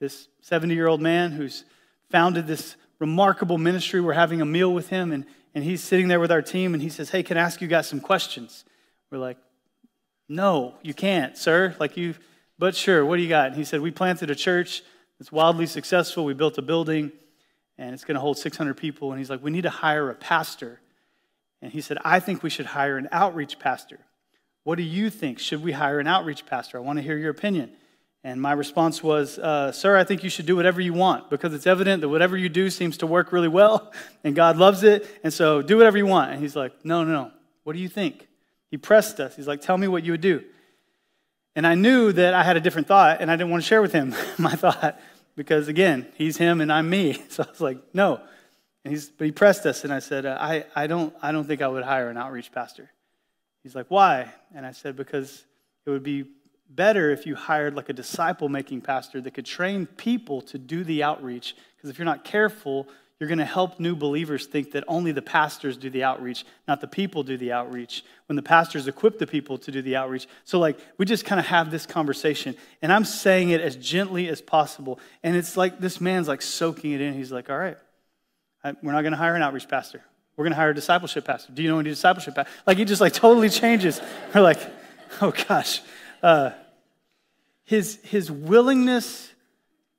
This 0.00 0.28
70 0.42 0.74
year 0.74 0.88
old 0.88 1.00
man 1.00 1.32
who's 1.32 1.64
founded 2.10 2.46
this 2.46 2.76
remarkable 2.98 3.58
ministry. 3.58 4.00
We're 4.00 4.12
having 4.14 4.40
a 4.40 4.46
meal 4.46 4.72
with 4.72 4.88
him, 4.88 5.12
and, 5.12 5.24
and 5.54 5.62
he's 5.64 5.82
sitting 5.82 6.08
there 6.08 6.20
with 6.20 6.32
our 6.32 6.42
team, 6.42 6.74
and 6.74 6.82
he 6.82 6.88
says, 6.88 7.10
Hey, 7.10 7.22
can 7.22 7.36
I 7.36 7.42
ask 7.42 7.60
you 7.60 7.68
guys 7.68 7.88
some 7.88 8.00
questions? 8.00 8.64
We're 9.10 9.18
like, 9.18 9.38
No, 10.28 10.74
you 10.82 10.94
can't, 10.94 11.36
sir. 11.36 11.76
Like, 11.78 11.96
you, 11.96 12.14
but 12.58 12.76
sure, 12.76 13.04
what 13.04 13.16
do 13.16 13.22
you 13.22 13.28
got? 13.28 13.54
He 13.54 13.64
said, 13.64 13.80
We 13.80 13.90
planted 13.90 14.30
a 14.30 14.34
church 14.34 14.82
that's 15.18 15.32
wildly 15.32 15.66
successful. 15.66 16.24
We 16.24 16.34
built 16.34 16.58
a 16.58 16.62
building 16.62 17.12
and 17.76 17.92
it's 17.92 18.04
going 18.04 18.14
to 18.14 18.20
hold 18.20 18.38
600 18.38 18.76
people. 18.76 19.10
And 19.10 19.18
he's 19.18 19.30
like, 19.30 19.42
We 19.42 19.50
need 19.50 19.62
to 19.62 19.70
hire 19.70 20.10
a 20.10 20.14
pastor. 20.14 20.80
And 21.60 21.72
he 21.72 21.80
said, 21.80 21.98
I 22.04 22.20
think 22.20 22.42
we 22.42 22.50
should 22.50 22.66
hire 22.66 22.96
an 22.96 23.08
outreach 23.10 23.58
pastor. 23.58 23.98
What 24.64 24.76
do 24.76 24.82
you 24.82 25.10
think? 25.10 25.38
Should 25.38 25.62
we 25.62 25.72
hire 25.72 25.98
an 25.98 26.06
outreach 26.06 26.46
pastor? 26.46 26.78
I 26.78 26.80
want 26.80 26.98
to 26.98 27.02
hear 27.02 27.16
your 27.16 27.30
opinion. 27.30 27.72
And 28.22 28.40
my 28.40 28.52
response 28.52 29.02
was, 29.02 29.38
uh, 29.38 29.70
Sir, 29.72 29.96
I 29.96 30.04
think 30.04 30.24
you 30.24 30.30
should 30.30 30.46
do 30.46 30.56
whatever 30.56 30.80
you 30.80 30.94
want 30.94 31.28
because 31.28 31.52
it's 31.52 31.66
evident 31.66 32.00
that 32.00 32.08
whatever 32.08 32.36
you 32.36 32.48
do 32.48 32.70
seems 32.70 32.96
to 32.98 33.06
work 33.06 33.32
really 33.32 33.48
well 33.48 33.92
and 34.24 34.34
God 34.34 34.56
loves 34.56 34.82
it. 34.82 35.06
And 35.22 35.32
so 35.32 35.60
do 35.60 35.76
whatever 35.76 35.98
you 35.98 36.06
want. 36.06 36.32
And 36.32 36.40
he's 36.40 36.56
like, 36.56 36.84
No, 36.84 37.04
no, 37.04 37.12
no. 37.12 37.30
What 37.64 37.74
do 37.74 37.80
you 37.80 37.88
think? 37.88 38.28
He 38.70 38.78
pressed 38.78 39.20
us. 39.20 39.36
He's 39.36 39.46
like, 39.46 39.60
Tell 39.60 39.76
me 39.76 39.88
what 39.88 40.04
you 40.04 40.12
would 40.12 40.22
do. 40.22 40.42
And 41.56 41.66
I 41.66 41.74
knew 41.74 42.12
that 42.12 42.34
I 42.34 42.42
had 42.42 42.56
a 42.56 42.60
different 42.60 42.88
thought 42.88 43.20
and 43.20 43.30
I 43.30 43.36
didn't 43.36 43.50
want 43.50 43.62
to 43.62 43.68
share 43.68 43.82
with 43.82 43.92
him 43.92 44.14
my 44.38 44.54
thought 44.54 45.00
because 45.36 45.68
again, 45.68 46.06
he's 46.16 46.36
him 46.36 46.60
and 46.60 46.72
I'm 46.72 46.88
me. 46.88 47.22
So 47.28 47.42
I 47.44 47.50
was 47.50 47.60
like, 47.60 47.78
no. 47.92 48.20
And 48.84 48.92
he's, 48.92 49.08
but 49.08 49.24
he 49.24 49.32
pressed 49.32 49.64
us, 49.64 49.84
and 49.84 49.92
I 49.92 49.98
said, 49.98 50.26
I, 50.26 50.66
I, 50.76 50.86
don't, 50.86 51.14
I 51.22 51.32
don't 51.32 51.46
think 51.46 51.62
I 51.62 51.68
would 51.68 51.84
hire 51.84 52.10
an 52.10 52.18
outreach 52.18 52.52
pastor. 52.52 52.90
He's 53.62 53.74
like, 53.74 53.86
why? 53.88 54.30
And 54.54 54.66
I 54.66 54.72
said, 54.72 54.94
because 54.94 55.44
it 55.86 55.90
would 55.90 56.02
be 56.02 56.26
better 56.68 57.10
if 57.10 57.24
you 57.24 57.34
hired 57.34 57.74
like 57.74 57.88
a 57.88 57.94
disciple 57.94 58.50
making 58.50 58.82
pastor 58.82 59.22
that 59.22 59.32
could 59.32 59.46
train 59.46 59.86
people 59.86 60.42
to 60.42 60.58
do 60.58 60.84
the 60.84 61.02
outreach. 61.02 61.56
Because 61.76 61.88
if 61.88 61.98
you're 61.98 62.04
not 62.04 62.24
careful, 62.24 62.86
you're 63.18 63.28
going 63.28 63.38
to 63.38 63.44
help 63.44 63.78
new 63.78 63.94
believers 63.94 64.46
think 64.46 64.72
that 64.72 64.84
only 64.88 65.12
the 65.12 65.22
pastors 65.22 65.76
do 65.76 65.88
the 65.88 66.02
outreach, 66.02 66.44
not 66.66 66.80
the 66.80 66.88
people 66.88 67.22
do 67.22 67.36
the 67.36 67.52
outreach, 67.52 68.04
when 68.26 68.36
the 68.36 68.42
pastors 68.42 68.88
equip 68.88 69.18
the 69.18 69.26
people 69.26 69.56
to 69.58 69.70
do 69.70 69.82
the 69.82 69.96
outreach. 69.96 70.26
So, 70.44 70.58
like, 70.58 70.78
we 70.98 71.06
just 71.06 71.24
kind 71.24 71.38
of 71.38 71.46
have 71.46 71.70
this 71.70 71.86
conversation, 71.86 72.56
and 72.82 72.92
I'm 72.92 73.04
saying 73.04 73.50
it 73.50 73.60
as 73.60 73.76
gently 73.76 74.28
as 74.28 74.40
possible. 74.40 74.98
And 75.22 75.36
it's 75.36 75.56
like 75.56 75.78
this 75.78 76.00
man's 76.00 76.28
like 76.28 76.42
soaking 76.42 76.92
it 76.92 77.00
in. 77.00 77.14
He's 77.14 77.32
like, 77.32 77.48
All 77.48 77.58
right, 77.58 77.76
we're 78.82 78.92
not 78.92 79.02
going 79.02 79.12
to 79.12 79.18
hire 79.18 79.36
an 79.36 79.42
outreach 79.42 79.68
pastor. 79.68 80.02
We're 80.36 80.44
going 80.44 80.52
to 80.52 80.56
hire 80.56 80.70
a 80.70 80.74
discipleship 80.74 81.24
pastor. 81.24 81.52
Do 81.52 81.62
you 81.62 81.68
know 81.70 81.78
any 81.78 81.90
discipleship 81.90 82.34
pastor? 82.34 82.52
Like, 82.66 82.78
he 82.78 82.84
just 82.84 83.00
like 83.00 83.12
totally 83.12 83.48
changes. 83.48 84.00
We're 84.34 84.40
like, 84.40 84.58
Oh 85.20 85.32
gosh. 85.48 85.80
Uh, 86.22 86.50
his, 87.64 87.96
his 88.02 88.30
willingness 88.30 89.32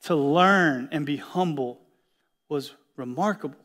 to 0.04 0.16
learn 0.16 0.90
and 0.92 1.06
be 1.06 1.18
humble 1.18 1.80
was 2.50 2.74
remarkable. 2.96 3.58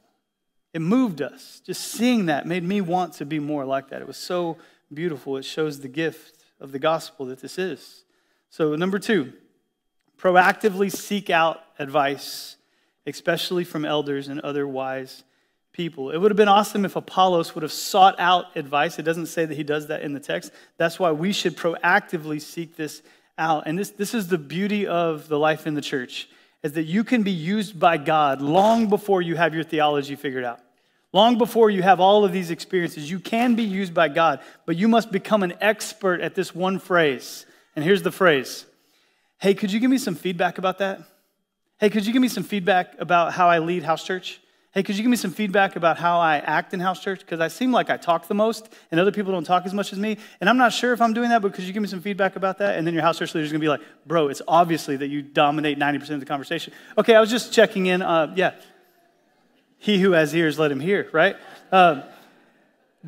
It 0.72 0.80
moved 0.80 1.20
us. 1.20 1.60
Just 1.64 1.82
seeing 1.82 2.26
that 2.26 2.46
made 2.46 2.62
me 2.62 2.80
want 2.80 3.14
to 3.14 3.26
be 3.26 3.40
more 3.40 3.64
like 3.64 3.90
that. 3.90 4.00
It 4.00 4.06
was 4.06 4.16
so 4.16 4.56
beautiful. 4.92 5.36
It 5.36 5.44
shows 5.44 5.80
the 5.80 5.88
gift 5.88 6.38
of 6.60 6.72
the 6.72 6.78
gospel 6.78 7.26
that 7.26 7.40
this 7.40 7.58
is. 7.58 8.04
So, 8.50 8.74
number 8.76 8.98
two, 8.98 9.32
proactively 10.18 10.92
seek 10.92 11.30
out 11.30 11.62
advice, 11.78 12.56
especially 13.06 13.64
from 13.64 13.84
elders 13.84 14.28
and 14.28 14.40
other 14.40 14.66
wise 14.66 15.24
people. 15.72 16.10
It 16.10 16.18
would 16.18 16.30
have 16.30 16.36
been 16.36 16.48
awesome 16.48 16.84
if 16.84 16.96
Apollos 16.96 17.54
would 17.54 17.62
have 17.62 17.72
sought 17.72 18.18
out 18.18 18.56
advice. 18.56 18.98
It 18.98 19.02
doesn't 19.02 19.26
say 19.26 19.44
that 19.44 19.56
he 19.56 19.62
does 19.62 19.86
that 19.86 20.02
in 20.02 20.12
the 20.12 20.20
text. 20.20 20.52
That's 20.76 20.98
why 20.98 21.12
we 21.12 21.32
should 21.32 21.56
proactively 21.56 22.40
seek 22.40 22.76
this 22.76 23.02
out. 23.38 23.64
And 23.66 23.78
this, 23.78 23.90
this 23.90 24.12
is 24.12 24.28
the 24.28 24.38
beauty 24.38 24.86
of 24.86 25.28
the 25.28 25.38
life 25.38 25.66
in 25.66 25.74
the 25.74 25.80
church 25.80 26.28
is 26.62 26.72
that 26.72 26.84
you 26.84 27.04
can 27.04 27.22
be 27.22 27.30
used 27.30 27.78
by 27.78 27.96
God 27.96 28.40
long 28.42 28.88
before 28.88 29.22
you 29.22 29.36
have 29.36 29.54
your 29.54 29.64
theology 29.64 30.16
figured 30.16 30.44
out. 30.44 30.60
Long 31.12 31.38
before 31.38 31.70
you 31.70 31.82
have 31.82 31.98
all 31.98 32.24
of 32.24 32.32
these 32.32 32.50
experiences, 32.50 33.10
you 33.10 33.18
can 33.18 33.56
be 33.56 33.64
used 33.64 33.92
by 33.92 34.08
God, 34.08 34.40
but 34.64 34.76
you 34.76 34.86
must 34.86 35.10
become 35.10 35.42
an 35.42 35.54
expert 35.60 36.20
at 36.20 36.34
this 36.34 36.54
one 36.54 36.78
phrase. 36.78 37.46
And 37.74 37.84
here's 37.84 38.02
the 38.02 38.12
phrase 38.12 38.66
Hey, 39.38 39.54
could 39.54 39.72
you 39.72 39.80
give 39.80 39.90
me 39.90 39.98
some 39.98 40.14
feedback 40.14 40.58
about 40.58 40.78
that? 40.78 41.00
Hey, 41.78 41.88
could 41.88 42.06
you 42.06 42.12
give 42.12 42.22
me 42.22 42.28
some 42.28 42.44
feedback 42.44 42.94
about 43.00 43.32
how 43.32 43.48
I 43.48 43.58
lead 43.58 43.82
house 43.82 44.04
church? 44.04 44.40
Hey, 44.72 44.84
could 44.84 44.96
you 44.96 45.02
give 45.02 45.10
me 45.10 45.16
some 45.16 45.32
feedback 45.32 45.74
about 45.74 45.98
how 45.98 46.20
I 46.20 46.36
act 46.36 46.72
in 46.72 46.78
house 46.78 47.02
church? 47.02 47.20
Because 47.20 47.40
I 47.40 47.48
seem 47.48 47.72
like 47.72 47.90
I 47.90 47.96
talk 47.96 48.28
the 48.28 48.34
most, 48.34 48.72
and 48.92 49.00
other 49.00 49.10
people 49.10 49.32
don't 49.32 49.44
talk 49.44 49.66
as 49.66 49.74
much 49.74 49.92
as 49.92 49.98
me. 49.98 50.16
And 50.40 50.48
I'm 50.48 50.58
not 50.58 50.72
sure 50.72 50.92
if 50.92 51.00
I'm 51.02 51.12
doing 51.12 51.30
that, 51.30 51.42
but 51.42 51.54
could 51.54 51.64
you 51.64 51.72
give 51.72 51.82
me 51.82 51.88
some 51.88 52.00
feedback 52.00 52.36
about 52.36 52.58
that? 52.58 52.78
And 52.78 52.86
then 52.86 52.94
your 52.94 53.02
house 53.02 53.18
church 53.18 53.34
leader 53.34 53.44
is 53.44 53.50
going 53.50 53.60
to 53.60 53.64
be 53.64 53.68
like, 53.68 53.80
bro, 54.06 54.28
it's 54.28 54.42
obviously 54.46 54.96
that 54.98 55.08
you 55.08 55.22
dominate 55.22 55.76
90% 55.76 56.10
of 56.10 56.20
the 56.20 56.26
conversation. 56.26 56.72
Okay, 56.96 57.16
I 57.16 57.20
was 57.20 57.30
just 57.30 57.52
checking 57.52 57.86
in. 57.86 58.00
Uh, 58.00 58.32
yeah. 58.36 58.54
He 59.78 59.98
who 59.98 60.12
has 60.12 60.34
ears, 60.34 60.58
let 60.58 60.70
him 60.70 60.78
hear, 60.78 61.08
right? 61.12 61.36
Um, 61.72 62.04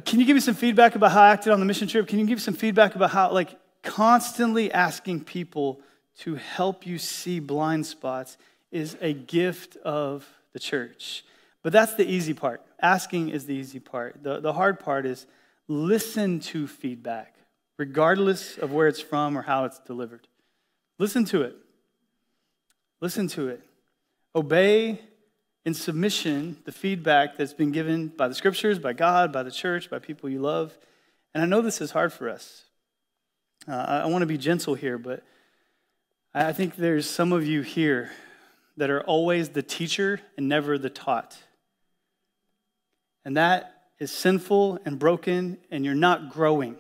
can 0.05 0.19
you 0.19 0.27
give 0.27 0.35
me 0.35 0.41
some 0.41 0.55
feedback 0.55 0.97
about 0.97 1.13
how 1.13 1.21
I 1.21 1.31
acted 1.31 1.53
on 1.53 1.61
the 1.61 1.67
mission 1.67 1.87
trip? 1.87 2.09
Can 2.09 2.19
you 2.19 2.27
give 2.27 2.43
some 2.43 2.55
feedback 2.55 2.97
about 2.97 3.11
how, 3.11 3.31
like, 3.31 3.57
constantly 3.83 4.73
asking 4.73 5.25
people 5.25 5.81
to 6.19 6.35
help 6.35 6.87
you 6.87 6.99
see 6.99 7.41
blind 7.41 7.87
spots 7.87 8.37
is 8.71 8.97
a 9.01 9.13
gift 9.13 9.77
of 9.77 10.27
the 10.53 10.59
church. 10.59 11.25
But 11.63 11.73
that's 11.73 11.95
the 11.95 12.09
easy 12.09 12.35
part. 12.35 12.63
Asking 12.81 13.29
is 13.29 13.47
the 13.47 13.55
easy 13.55 13.79
part. 13.79 14.23
The, 14.23 14.41
the 14.41 14.53
hard 14.53 14.81
part 14.81 15.07
is 15.07 15.27
listen 15.69 16.41
to 16.41 16.67
feedback, 16.67 17.37
regardless 17.79 18.59
of 18.59 18.73
where 18.73 18.89
it's 18.89 19.01
from 19.01 19.39
or 19.39 19.43
how 19.43 19.65
it's 19.65 19.79
delivered. 19.81 20.27
Listen 20.99 21.25
to 21.27 21.43
it. 21.43 21.57
Listen 23.01 23.29
to 23.29 23.49
it. 23.49 23.63
Obey 24.35 25.01
in 25.65 25.75
submission 25.75 26.57
the 26.65 26.73
feedback 26.73 27.37
that's 27.37 27.53
been 27.53 27.71
given 27.71 28.09
by 28.09 28.27
the 28.27 28.35
scriptures, 28.35 28.79
by 28.79 28.93
God, 28.93 29.33
by 29.33 29.45
the 29.45 29.51
church, 29.51 29.89
by 29.89 29.99
people 29.99 30.29
you 30.29 30.41
love. 30.41 30.77
And 31.35 31.43
I 31.43 31.47
know 31.47 31.61
this 31.61 31.81
is 31.81 31.93
hard 31.93 32.13
for 32.13 32.29
us. 32.29 32.65
Uh, 33.69 34.03
I 34.05 34.07
want 34.07 34.23
to 34.23 34.27
be 34.27 34.39
gentle 34.39 34.75
here, 34.75 34.99
but 34.99 35.23
I 36.35 36.53
think 36.53 36.75
there's 36.75 37.09
some 37.09 37.33
of 37.33 37.47
you 37.47 37.63
here 37.63 38.11
that 38.77 38.91
are 38.91 39.03
always 39.03 39.51
the 39.51 39.63
teacher 39.63 40.21
and 40.37 40.49
never 40.49 40.79
the 40.79 40.91
taught 40.91 41.39
and 43.25 43.37
that 43.37 43.83
is 43.99 44.11
sinful 44.11 44.81
and 44.85 44.99
broken, 44.99 45.59
and 45.71 45.85
you're 45.85 45.95
not 45.95 46.31
growing. 46.31 46.77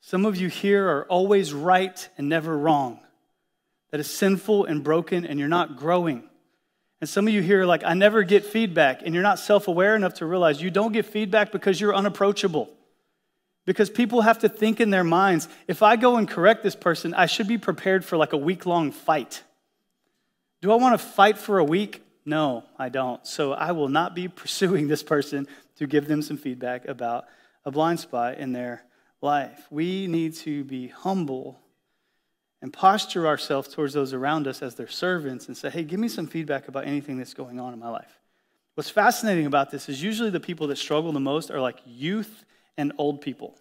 Some 0.00 0.24
of 0.24 0.36
you 0.36 0.48
here 0.48 0.88
are 0.88 1.04
always 1.06 1.52
right 1.52 2.08
and 2.16 2.28
never 2.28 2.56
wrong. 2.56 3.00
That 3.90 4.00
is 4.00 4.08
sinful 4.08 4.64
and 4.64 4.82
broken, 4.82 5.26
and 5.26 5.38
you're 5.38 5.48
not 5.48 5.76
growing. 5.76 6.22
And 7.00 7.10
some 7.10 7.28
of 7.28 7.34
you 7.34 7.42
here 7.42 7.62
are 7.62 7.66
like, 7.66 7.84
I 7.84 7.94
never 7.94 8.22
get 8.22 8.44
feedback, 8.44 9.02
and 9.04 9.12
you're 9.12 9.22
not 9.22 9.38
self 9.38 9.68
aware 9.68 9.94
enough 9.94 10.14
to 10.14 10.26
realize 10.26 10.62
you 10.62 10.70
don't 10.70 10.92
get 10.92 11.06
feedback 11.06 11.52
because 11.52 11.80
you're 11.80 11.94
unapproachable. 11.94 12.70
Because 13.66 13.90
people 13.90 14.22
have 14.22 14.38
to 14.38 14.48
think 14.48 14.80
in 14.80 14.90
their 14.90 15.04
minds 15.04 15.48
if 15.66 15.82
I 15.82 15.96
go 15.96 16.16
and 16.16 16.28
correct 16.28 16.62
this 16.62 16.76
person, 16.76 17.12
I 17.12 17.26
should 17.26 17.48
be 17.48 17.58
prepared 17.58 18.04
for 18.04 18.16
like 18.16 18.32
a 18.32 18.38
week 18.38 18.64
long 18.64 18.92
fight. 18.92 19.42
Do 20.62 20.72
I 20.72 20.76
want 20.76 20.98
to 20.98 21.04
fight 21.04 21.36
for 21.36 21.58
a 21.58 21.64
week? 21.64 22.02
No, 22.26 22.64
I 22.76 22.88
don't. 22.88 23.24
So 23.24 23.52
I 23.52 23.72
will 23.72 23.88
not 23.88 24.14
be 24.14 24.28
pursuing 24.42 24.88
this 24.88 25.02
person 25.02 25.46
to 25.76 25.86
give 25.86 26.08
them 26.08 26.20
some 26.20 26.36
feedback 26.36 26.86
about 26.86 27.24
a 27.64 27.70
blind 27.70 28.00
spot 28.00 28.38
in 28.38 28.52
their 28.52 28.82
life. 29.22 29.66
We 29.70 30.06
need 30.08 30.34
to 30.36 30.64
be 30.64 30.88
humble 30.88 31.60
and 32.60 32.72
posture 32.72 33.26
ourselves 33.26 33.68
towards 33.68 33.94
those 33.94 34.12
around 34.12 34.48
us 34.48 34.62
as 34.62 34.74
their 34.74 34.88
servants 34.88 35.46
and 35.46 35.56
say, 35.56 35.70
hey, 35.70 35.84
give 35.84 36.00
me 36.00 36.08
some 36.08 36.26
feedback 36.26 36.68
about 36.68 36.86
anything 36.86 37.16
that's 37.16 37.34
going 37.34 37.60
on 37.60 37.72
in 37.72 37.78
my 37.78 37.90
life. 37.90 38.18
What's 38.74 38.90
fascinating 38.90 39.46
about 39.46 39.70
this 39.70 39.88
is 39.88 40.02
usually 40.02 40.30
the 40.30 40.40
people 40.40 40.66
that 40.66 40.76
struggle 40.76 41.12
the 41.12 41.20
most 41.20 41.50
are 41.50 41.60
like 41.60 41.78
youth 41.86 42.44
and 42.76 42.92
old 42.98 43.20
people. 43.20 43.54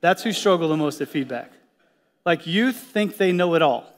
That's 0.00 0.22
who 0.22 0.32
struggle 0.32 0.68
the 0.68 0.76
most 0.76 1.00
at 1.00 1.08
feedback. 1.08 1.50
Like 2.26 2.46
youth 2.46 2.76
think 2.76 3.16
they 3.16 3.32
know 3.32 3.54
it 3.54 3.62
all. 3.62 3.93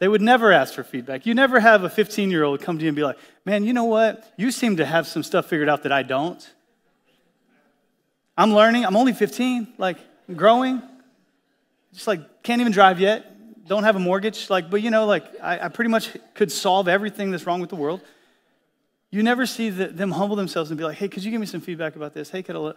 They 0.00 0.08
would 0.08 0.22
never 0.22 0.50
ask 0.50 0.74
for 0.74 0.82
feedback. 0.82 1.26
You 1.26 1.34
never 1.34 1.60
have 1.60 1.84
a 1.84 1.90
15 1.90 2.30
year 2.30 2.42
old 2.42 2.62
come 2.62 2.78
to 2.78 2.82
you 2.84 2.88
and 2.88 2.96
be 2.96 3.04
like, 3.04 3.18
man, 3.44 3.64
you 3.64 3.74
know 3.74 3.84
what? 3.84 4.32
You 4.36 4.50
seem 4.50 4.78
to 4.78 4.86
have 4.86 5.06
some 5.06 5.22
stuff 5.22 5.46
figured 5.46 5.68
out 5.68 5.84
that 5.84 5.92
I 5.92 6.02
don't. 6.02 6.50
I'm 8.36 8.54
learning. 8.54 8.86
I'm 8.86 8.96
only 8.96 9.12
15, 9.12 9.74
like 9.76 9.98
growing. 10.34 10.82
Just 11.92 12.06
like 12.06 12.42
can't 12.42 12.62
even 12.62 12.72
drive 12.72 12.98
yet. 12.98 13.66
Don't 13.68 13.84
have 13.84 13.94
a 13.94 14.00
mortgage. 14.00 14.48
Like, 14.48 14.70
but 14.70 14.80
you 14.80 14.90
know, 14.90 15.04
like 15.04 15.24
I, 15.42 15.66
I 15.66 15.68
pretty 15.68 15.90
much 15.90 16.16
could 16.32 16.50
solve 16.50 16.88
everything 16.88 17.30
that's 17.30 17.46
wrong 17.46 17.60
with 17.60 17.70
the 17.70 17.76
world. 17.76 18.00
You 19.10 19.22
never 19.22 19.44
see 19.44 19.68
the, 19.68 19.88
them 19.88 20.12
humble 20.12 20.36
themselves 20.36 20.70
and 20.70 20.78
be 20.78 20.84
like, 20.84 20.96
hey, 20.96 21.08
could 21.08 21.22
you 21.22 21.30
give 21.30 21.40
me 21.40 21.46
some 21.46 21.60
feedback 21.60 21.94
about 21.94 22.14
this? 22.14 22.30
Hey, 22.30 22.42
could 22.42 22.56
I? 22.56 22.72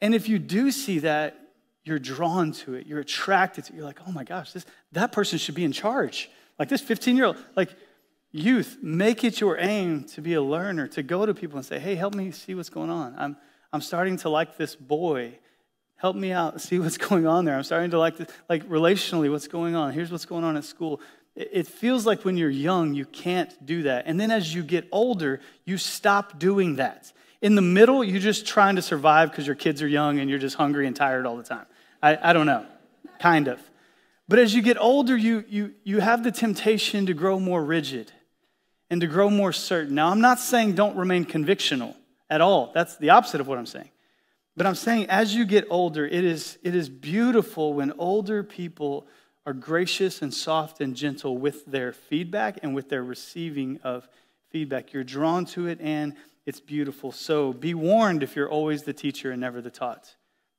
And 0.00 0.12
if 0.12 0.28
you 0.28 0.40
do 0.40 0.72
see 0.72 0.98
that, 1.00 1.38
you're 1.84 2.00
drawn 2.00 2.50
to 2.50 2.74
it. 2.74 2.86
You're 2.86 2.98
attracted 2.98 3.66
to 3.66 3.72
it. 3.72 3.76
You're 3.76 3.84
like, 3.84 4.00
oh 4.08 4.10
my 4.10 4.24
gosh, 4.24 4.52
this, 4.52 4.66
that 4.92 5.12
person 5.12 5.38
should 5.38 5.54
be 5.54 5.64
in 5.64 5.72
charge. 5.72 6.30
Like 6.58 6.68
this 6.68 6.80
15 6.80 7.16
year 7.16 7.26
old, 7.26 7.36
like 7.56 7.70
youth, 8.32 8.78
make 8.82 9.24
it 9.24 9.40
your 9.40 9.58
aim 9.58 10.04
to 10.04 10.20
be 10.20 10.34
a 10.34 10.42
learner, 10.42 10.88
to 10.88 11.02
go 11.02 11.24
to 11.24 11.34
people 11.34 11.56
and 11.56 11.64
say, 11.64 11.78
hey, 11.78 11.94
help 11.94 12.14
me 12.14 12.30
see 12.30 12.54
what's 12.54 12.68
going 12.68 12.90
on. 12.90 13.14
I'm, 13.16 13.36
I'm 13.72 13.80
starting 13.80 14.16
to 14.18 14.28
like 14.28 14.56
this 14.56 14.74
boy. 14.76 15.38
Help 15.96 16.16
me 16.16 16.32
out, 16.32 16.60
see 16.60 16.78
what's 16.78 16.98
going 17.08 17.26
on 17.26 17.44
there. 17.44 17.56
I'm 17.56 17.62
starting 17.62 17.90
to 17.92 17.98
like 17.98 18.16
this, 18.16 18.28
like 18.48 18.68
relationally, 18.68 19.30
what's 19.30 19.48
going 19.48 19.74
on. 19.74 19.92
Here's 19.92 20.10
what's 20.10 20.26
going 20.26 20.44
on 20.44 20.56
at 20.56 20.64
school. 20.64 21.00
It 21.36 21.66
feels 21.66 22.06
like 22.06 22.24
when 22.24 22.36
you're 22.36 22.50
young, 22.50 22.94
you 22.94 23.06
can't 23.06 23.66
do 23.66 23.82
that. 23.84 24.04
And 24.06 24.20
then 24.20 24.30
as 24.30 24.54
you 24.54 24.62
get 24.62 24.86
older, 24.92 25.40
you 25.64 25.78
stop 25.78 26.38
doing 26.38 26.76
that. 26.76 27.12
In 27.42 27.56
the 27.56 27.62
middle, 27.62 28.04
you're 28.04 28.20
just 28.20 28.46
trying 28.46 28.76
to 28.76 28.82
survive 28.82 29.30
because 29.30 29.46
your 29.46 29.56
kids 29.56 29.82
are 29.82 29.88
young 29.88 30.18
and 30.20 30.30
you're 30.30 30.38
just 30.38 30.56
hungry 30.56 30.86
and 30.86 30.94
tired 30.94 31.26
all 31.26 31.36
the 31.36 31.42
time. 31.42 31.66
I, 32.02 32.30
I 32.30 32.32
don't 32.32 32.46
know, 32.46 32.64
kind 33.18 33.48
of. 33.48 33.60
But 34.28 34.38
as 34.38 34.54
you 34.54 34.62
get 34.62 34.78
older, 34.78 35.16
you, 35.16 35.44
you, 35.48 35.74
you 35.84 36.00
have 36.00 36.24
the 36.24 36.32
temptation 36.32 37.06
to 37.06 37.14
grow 37.14 37.38
more 37.38 37.62
rigid 37.62 38.10
and 38.88 39.00
to 39.00 39.06
grow 39.06 39.28
more 39.28 39.52
certain. 39.52 39.94
Now, 39.94 40.08
I'm 40.08 40.20
not 40.20 40.40
saying 40.40 40.74
don't 40.74 40.96
remain 40.96 41.24
convictional 41.24 41.94
at 42.30 42.40
all. 42.40 42.70
That's 42.74 42.96
the 42.96 43.10
opposite 43.10 43.40
of 43.40 43.48
what 43.48 43.58
I'm 43.58 43.66
saying. 43.66 43.90
But 44.56 44.66
I'm 44.66 44.76
saying 44.76 45.06
as 45.10 45.34
you 45.34 45.44
get 45.44 45.66
older, 45.68 46.06
it 46.06 46.24
is, 46.24 46.58
it 46.62 46.74
is 46.74 46.88
beautiful 46.88 47.74
when 47.74 47.92
older 47.98 48.42
people 48.42 49.06
are 49.46 49.52
gracious 49.52 50.22
and 50.22 50.32
soft 50.32 50.80
and 50.80 50.94
gentle 50.94 51.36
with 51.36 51.66
their 51.66 51.92
feedback 51.92 52.60
and 52.62 52.74
with 52.74 52.88
their 52.88 53.04
receiving 53.04 53.78
of 53.82 54.08
feedback. 54.50 54.92
You're 54.92 55.04
drawn 55.04 55.44
to 55.46 55.66
it 55.66 55.80
and 55.80 56.14
it's 56.46 56.60
beautiful. 56.60 57.12
So 57.12 57.52
be 57.52 57.74
warned 57.74 58.22
if 58.22 58.36
you're 58.36 58.48
always 58.48 58.84
the 58.84 58.92
teacher 58.92 59.32
and 59.32 59.40
never 59.40 59.60
the 59.60 59.70
taught. 59.70 60.14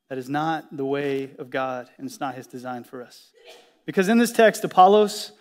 That 0.09 0.17
is 0.17 0.29
not 0.29 0.75
the 0.75 0.85
way 0.85 1.31
of 1.39 1.49
God, 1.49 1.89
and 1.97 2.07
it's 2.07 2.19
not 2.19 2.35
his 2.35 2.47
design 2.47 2.83
for 2.83 3.01
us. 3.01 3.31
Because 3.85 4.07
in 4.07 4.17
this 4.17 4.31
text, 4.31 4.63
Apollos 4.63 5.31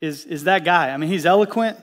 is, 0.00 0.24
is 0.24 0.44
that 0.44 0.64
guy. 0.64 0.90
I 0.90 0.96
mean, 0.96 1.10
he's 1.10 1.26
eloquent, 1.26 1.76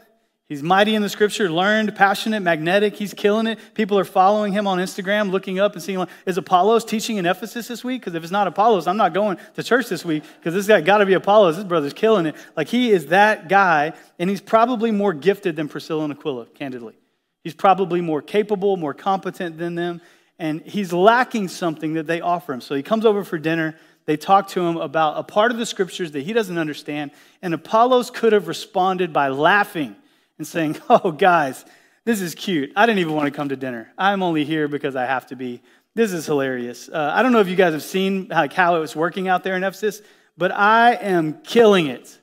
he's 0.48 0.64
mighty 0.64 0.96
in 0.96 1.02
the 1.02 1.10
scripture, 1.10 1.50
learned, 1.50 1.96
passionate, 1.96 2.40
magnetic, 2.42 2.96
he's 2.96 3.14
killing 3.14 3.48
it. 3.48 3.60
People 3.74 4.00
are 4.00 4.06
following 4.06 4.54
him 4.54 4.68
on 4.68 4.80
Instagram, 4.80 5.32
looking 5.32 5.60
up 5.60 5.74
and 5.74 5.82
seeing, 5.82 6.06
is 6.26 6.38
Apollos 6.38 6.86
teaching 6.86 7.18
in 7.18 7.26
Ephesus 7.26 7.68
this 7.68 7.84
week? 7.84 8.02
Because 8.02 8.16
if 8.16 8.24
it's 8.24 8.32
not 8.32 8.48
Apollos, 8.48 8.88
I'm 8.88 8.98
not 8.98 9.14
going 9.14 9.38
to 9.56 9.64
church 9.64 9.88
this 9.90 10.06
week 10.06 10.24
because 10.40 10.54
this 10.54 10.68
guy 10.68 10.80
got 10.82 11.00
to 11.00 11.06
be 11.06 11.14
Apollos. 11.14 11.58
This 11.58 11.66
brother's 11.66 11.94
killing 11.94 12.26
it. 12.26 12.36
Like, 12.56 12.70
he 12.70 12.92
is 12.92 13.08
that 13.08 13.50
guy, 13.50 13.94
and 14.18 14.30
he's 14.30 14.42
probably 14.42 14.92
more 14.92 15.14
gifted 15.14 15.56
than 15.58 15.68
Priscilla 15.68 16.06
and 16.06 16.14
Aquila, 16.14 16.46
candidly. 16.48 16.96
He's 17.44 17.54
probably 17.54 18.02
more 18.02 18.22
capable, 18.22 18.76
more 18.76 18.94
competent 18.94 19.58
than 19.58 19.76
them, 19.76 20.02
and 20.40 20.62
he's 20.62 20.94
lacking 20.94 21.50
something 21.50 21.94
that 21.94 22.08
they 22.08 22.22
offer 22.22 22.54
him. 22.54 22.62
So 22.62 22.74
he 22.74 22.82
comes 22.82 23.06
over 23.06 23.24
for 23.24 23.38
dinner. 23.38 23.76
They 24.06 24.18
talk 24.18 24.48
to 24.50 24.62
him 24.62 24.78
about 24.78 25.20
a 25.20 25.24
part 25.24 25.52
of 25.52 25.58
the 25.58 25.66
scriptures 25.66 26.14
that 26.14 26.22
he 26.22 26.34
doesn't 26.34 26.58
understand, 26.58 27.12
and 27.42 27.54
Apollos 27.54 28.10
could 28.10 28.34
have 28.34 28.48
responded 28.48 29.14
by 29.14 29.28
laughing 29.28 29.96
and 30.38 30.48
saying, 30.48 30.78
Oh, 30.90 31.12
guys, 31.12 31.64
this 32.06 32.22
is 32.22 32.34
cute. 32.34 32.72
I 32.76 32.88
didn't 32.88 33.00
even 33.00 33.14
want 33.14 33.28
to 33.28 33.32
come 33.32 33.50
to 33.50 33.56
dinner. 33.56 33.92
I'm 33.98 34.24
only 34.24 34.46
here 34.46 34.68
because 34.68 34.96
I 34.96 35.06
have 35.06 35.28
to 35.28 35.36
be. 35.36 35.62
This 35.94 36.14
is 36.14 36.26
hilarious. 36.26 36.90
Uh, 36.90 37.12
I 37.14 37.22
don't 37.22 37.34
know 37.34 37.40
if 37.40 37.50
you 37.50 37.56
guys 37.56 37.74
have 37.74 37.84
seen 37.84 38.30
like, 38.30 38.54
how 38.54 38.78
it 38.78 38.80
was 38.80 38.96
working 38.96 39.28
out 39.28 39.44
there 39.44 39.56
in 39.56 39.64
Ephesus, 39.64 40.02
but 40.38 40.52
I 40.52 40.94
am 40.94 41.42
killing 41.42 41.88
it. 41.88 42.18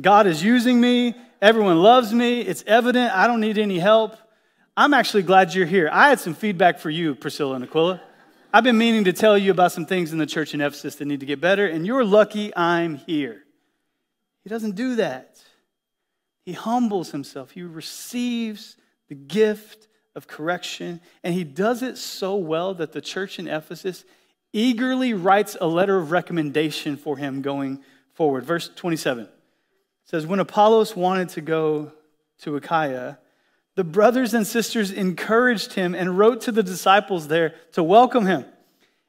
God 0.00 0.26
is 0.26 0.42
using 0.42 0.80
me. 0.80 1.14
Everyone 1.40 1.80
loves 1.80 2.12
me. 2.12 2.40
It's 2.40 2.64
evident. 2.66 3.14
I 3.14 3.26
don't 3.26 3.40
need 3.40 3.56
any 3.56 3.78
help. 3.78 4.16
I'm 4.80 4.94
actually 4.94 5.24
glad 5.24 5.52
you're 5.52 5.66
here. 5.66 5.90
I 5.92 6.08
had 6.08 6.20
some 6.20 6.32
feedback 6.32 6.78
for 6.78 6.88
you, 6.88 7.14
Priscilla 7.14 7.54
and 7.54 7.64
Aquila. 7.64 8.00
I've 8.50 8.64
been 8.64 8.78
meaning 8.78 9.04
to 9.04 9.12
tell 9.12 9.36
you 9.36 9.50
about 9.50 9.72
some 9.72 9.84
things 9.84 10.10
in 10.10 10.16
the 10.16 10.24
church 10.24 10.54
in 10.54 10.62
Ephesus 10.62 10.94
that 10.94 11.04
need 11.04 11.20
to 11.20 11.26
get 11.26 11.38
better, 11.38 11.66
and 11.66 11.86
you're 11.86 12.02
lucky 12.02 12.50
I'm 12.56 12.94
here. 12.94 13.42
He 14.42 14.48
doesn't 14.48 14.76
do 14.76 14.96
that. 14.96 15.38
He 16.46 16.54
humbles 16.54 17.10
himself, 17.10 17.50
he 17.50 17.62
receives 17.62 18.78
the 19.10 19.14
gift 19.14 19.86
of 20.14 20.26
correction, 20.26 21.02
and 21.22 21.34
he 21.34 21.44
does 21.44 21.82
it 21.82 21.98
so 21.98 22.36
well 22.36 22.72
that 22.72 22.92
the 22.92 23.02
church 23.02 23.38
in 23.38 23.48
Ephesus 23.48 24.06
eagerly 24.54 25.12
writes 25.12 25.58
a 25.60 25.66
letter 25.66 25.98
of 25.98 26.10
recommendation 26.10 26.96
for 26.96 27.18
him 27.18 27.42
going 27.42 27.84
forward. 28.14 28.44
Verse 28.44 28.70
27 28.76 29.28
says, 30.06 30.26
When 30.26 30.40
Apollos 30.40 30.96
wanted 30.96 31.28
to 31.28 31.42
go 31.42 31.92
to 32.38 32.56
Achaia, 32.56 33.18
the 33.80 33.84
brothers 33.84 34.34
and 34.34 34.46
sisters 34.46 34.90
encouraged 34.90 35.72
him 35.72 35.94
and 35.94 36.18
wrote 36.18 36.42
to 36.42 36.52
the 36.52 36.62
disciples 36.62 37.28
there 37.28 37.54
to 37.72 37.82
welcome 37.82 38.26
him. 38.26 38.44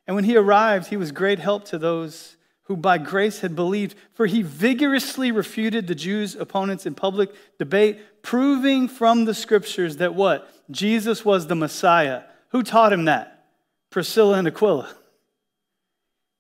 And 0.07 0.15
when 0.15 0.23
he 0.23 0.37
arrived, 0.37 0.87
he 0.87 0.95
was 0.95 1.11
great 1.11 1.39
help 1.39 1.65
to 1.65 1.77
those 1.77 2.37
who 2.61 2.77
by 2.77 2.97
grace 2.97 3.41
had 3.41 3.53
believed, 3.53 3.97
for 4.13 4.27
he 4.27 4.41
vigorously 4.41 5.29
refuted 5.29 5.87
the 5.87 5.93
Jews' 5.93 6.37
opponents 6.37 6.85
in 6.85 6.95
public 6.95 7.31
debate, 7.59 7.99
proving 8.21 8.87
from 8.87 9.25
the 9.25 9.33
scriptures 9.33 9.97
that 9.97 10.15
what? 10.15 10.49
Jesus 10.71 11.25
was 11.25 11.47
the 11.47 11.55
Messiah. 11.55 12.23
Who 12.51 12.63
taught 12.63 12.93
him 12.93 13.03
that? 13.03 13.47
Priscilla 13.89 14.37
and 14.37 14.47
Aquila. 14.47 14.95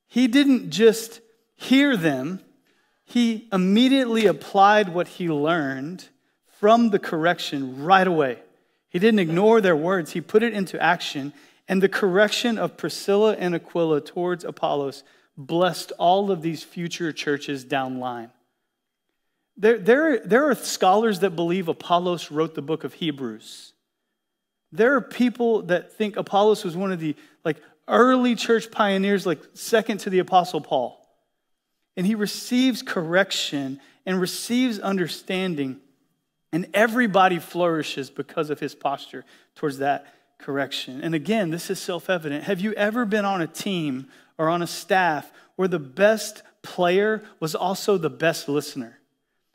He 0.07 0.29
didn't 0.29 0.69
just 0.69 1.19
hear 1.55 1.97
them, 1.97 2.39
he 3.03 3.49
immediately 3.51 4.25
applied 4.25 4.87
what 4.87 5.09
he 5.09 5.27
learned 5.27 6.07
from 6.61 6.91
the 6.91 6.99
correction 6.99 7.83
right 7.83 8.05
away. 8.05 8.37
He 8.87 8.99
didn't 8.99 9.19
ignore 9.19 9.61
their 9.61 9.75
words, 9.75 10.11
he 10.11 10.21
put 10.21 10.43
it 10.43 10.53
into 10.53 10.79
action. 10.79 11.33
And 11.67 11.81
the 11.81 11.89
correction 11.89 12.59
of 12.59 12.77
Priscilla 12.77 13.33
and 13.33 13.55
Aquila 13.55 14.01
towards 14.01 14.43
Apollos 14.43 15.03
blessed 15.35 15.91
all 15.97 16.29
of 16.29 16.43
these 16.43 16.63
future 16.63 17.11
churches 17.11 17.63
down 17.63 17.99
line. 17.99 18.29
There, 19.57 19.79
there, 19.79 20.19
there 20.19 20.51
are 20.51 20.55
scholars 20.55 21.21
that 21.21 21.31
believe 21.31 21.67
Apollos 21.67 22.29
wrote 22.29 22.53
the 22.53 22.61
book 22.61 22.83
of 22.83 22.93
Hebrews. 22.93 23.73
There 24.71 24.95
are 24.95 25.01
people 25.01 25.63
that 25.63 25.93
think 25.93 26.15
Apollos 26.15 26.63
was 26.63 26.77
one 26.77 26.91
of 26.91 26.99
the 26.99 27.15
like 27.43 27.57
early 27.87 28.35
church 28.35 28.69
pioneers, 28.69 29.25
like 29.25 29.39
second 29.55 29.97
to 30.01 30.11
the 30.11 30.19
Apostle 30.19 30.61
Paul. 30.61 31.03
And 31.97 32.05
he 32.05 32.13
receives 32.13 32.83
correction 32.83 33.79
and 34.05 34.21
receives 34.21 34.77
understanding, 34.77 35.79
and 36.51 36.67
everybody 36.73 37.39
flourishes 37.39 38.09
because 38.09 38.49
of 38.49 38.59
his 38.59 38.75
posture 38.75 39.25
towards 39.55 39.77
that 39.79 40.13
correction. 40.37 41.01
And 41.01 41.15
again, 41.15 41.49
this 41.49 41.69
is 41.69 41.79
self 41.79 42.09
evident. 42.09 42.43
Have 42.45 42.59
you 42.59 42.73
ever 42.73 43.05
been 43.05 43.25
on 43.25 43.41
a 43.41 43.47
team 43.47 44.07
or 44.37 44.49
on 44.49 44.61
a 44.61 44.67
staff 44.67 45.31
where 45.55 45.67
the 45.67 45.79
best 45.79 46.43
player 46.61 47.23
was 47.39 47.55
also 47.55 47.97
the 47.97 48.09
best 48.09 48.49
listener, 48.49 48.99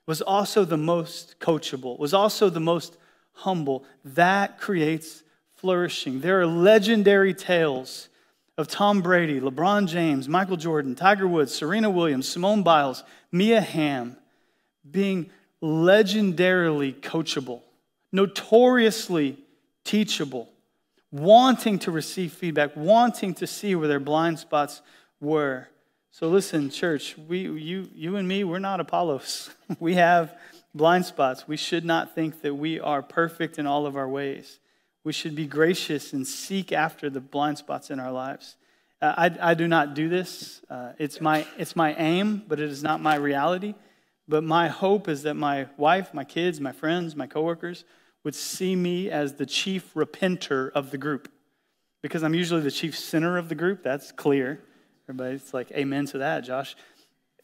was 0.07 0.23
also 0.23 0.65
the 0.65 0.77
most 0.77 1.39
coachable, 1.41 1.99
was 1.99 2.15
also 2.15 2.49
the 2.49 2.61
most 2.61 2.97
humble? 3.33 3.85
That 4.05 4.59
creates 4.59 5.23
flourishing. 5.57 6.21
There 6.21 6.41
are 6.41 6.47
legendary 6.47 7.35
tales 7.35 8.09
of 8.59 8.69
Tom 8.69 9.03
Brady, 9.03 9.41
LeBron 9.41 9.87
James, 9.87 10.29
Michael 10.29 10.57
Jordan, 10.57 10.95
Tiger 10.95 11.29
Woods, 11.29 11.55
Serena 11.55 11.91
Williams, 11.91 12.29
Simone 12.29 12.63
Biles, 12.63 13.05
Mia 13.31 13.61
Hamm 13.61 14.17
being 14.91 15.31
legendarily 15.63 16.95
coachable, 16.95 17.63
notoriously 18.13 19.39
teachable, 19.85 20.49
wanting 21.11 21.79
to 21.81 21.91
receive 21.91 22.33
feedback, 22.33 22.77
wanting 22.77 23.35
to 23.35 23.47
see 23.47 23.75
where 23.75 23.89
their 23.89 24.01
blind 24.01 24.39
spots 24.39 24.83
were. 25.21 25.69
So 26.11 26.29
listen, 26.29 26.71
church, 26.71 27.17
we, 27.29 27.41
you, 27.41 27.89
you 27.95 28.17
and 28.17 28.27
me, 28.27 28.45
we're 28.45 28.59
not 28.59 28.81
Apollos. 28.81 29.51
we 29.81 29.95
have 29.95 30.37
blind 30.75 31.07
spots. 31.07 31.49
We 31.49 31.57
should 31.57 31.85
not 31.85 32.15
think 32.15 32.43
that 32.43 32.55
we 32.55 32.81
are 32.81 33.03
perfect 33.03 33.59
in 33.59 33.67
all 33.67 33.87
of 33.87 33.97
our 33.97 34.09
ways. 34.09 34.59
We 35.05 35.13
should 35.13 35.35
be 35.35 35.47
gracious 35.47 36.13
and 36.13 36.27
seek 36.27 36.73
after 36.73 37.09
the 37.09 37.21
blind 37.21 37.59
spots 37.59 37.91
in 37.91 38.01
our 38.01 38.11
lives. 38.11 38.57
Uh, 39.01 39.15
I, 39.17 39.51
I 39.51 39.55
do 39.55 39.69
not 39.69 39.95
do 39.95 40.09
this. 40.09 40.63
Uh, 40.69 40.93
it's, 40.99 41.21
my, 41.21 41.47
it's 41.59 41.77
my 41.77 41.95
aim, 41.95 42.43
but 42.49 42.61
it 42.61 42.71
is 42.71 42.83
not 42.83 43.01
my 43.01 43.17
reality. 43.17 43.75
But 44.29 44.43
my 44.45 44.69
hope 44.69 45.09
is 45.09 45.23
that 45.23 45.35
my 45.35 45.69
wife, 45.77 46.13
my 46.13 46.25
kids, 46.25 46.61
my 46.61 46.73
friends, 46.73 47.15
my 47.15 47.27
coworkers 47.27 47.85
would 48.25 48.35
see 48.35 48.75
me 48.75 49.09
as 49.11 49.35
the 49.35 49.47
chief 49.47 49.95
repenter 49.95 50.71
of 50.73 50.91
the 50.91 50.99
group. 50.99 51.31
Because 52.03 52.23
I'm 52.23 52.35
usually 52.35 52.61
the 52.61 52.71
chief 52.71 52.99
sinner 52.99 53.39
of 53.39 53.49
the 53.49 53.55
group, 53.55 53.83
that's 53.83 54.11
clear. 54.13 54.63
Everybody's 55.09 55.55
like, 55.55 55.71
amen 55.73 56.07
to 56.07 56.19
that, 56.19 56.41
Josh. 56.41 56.77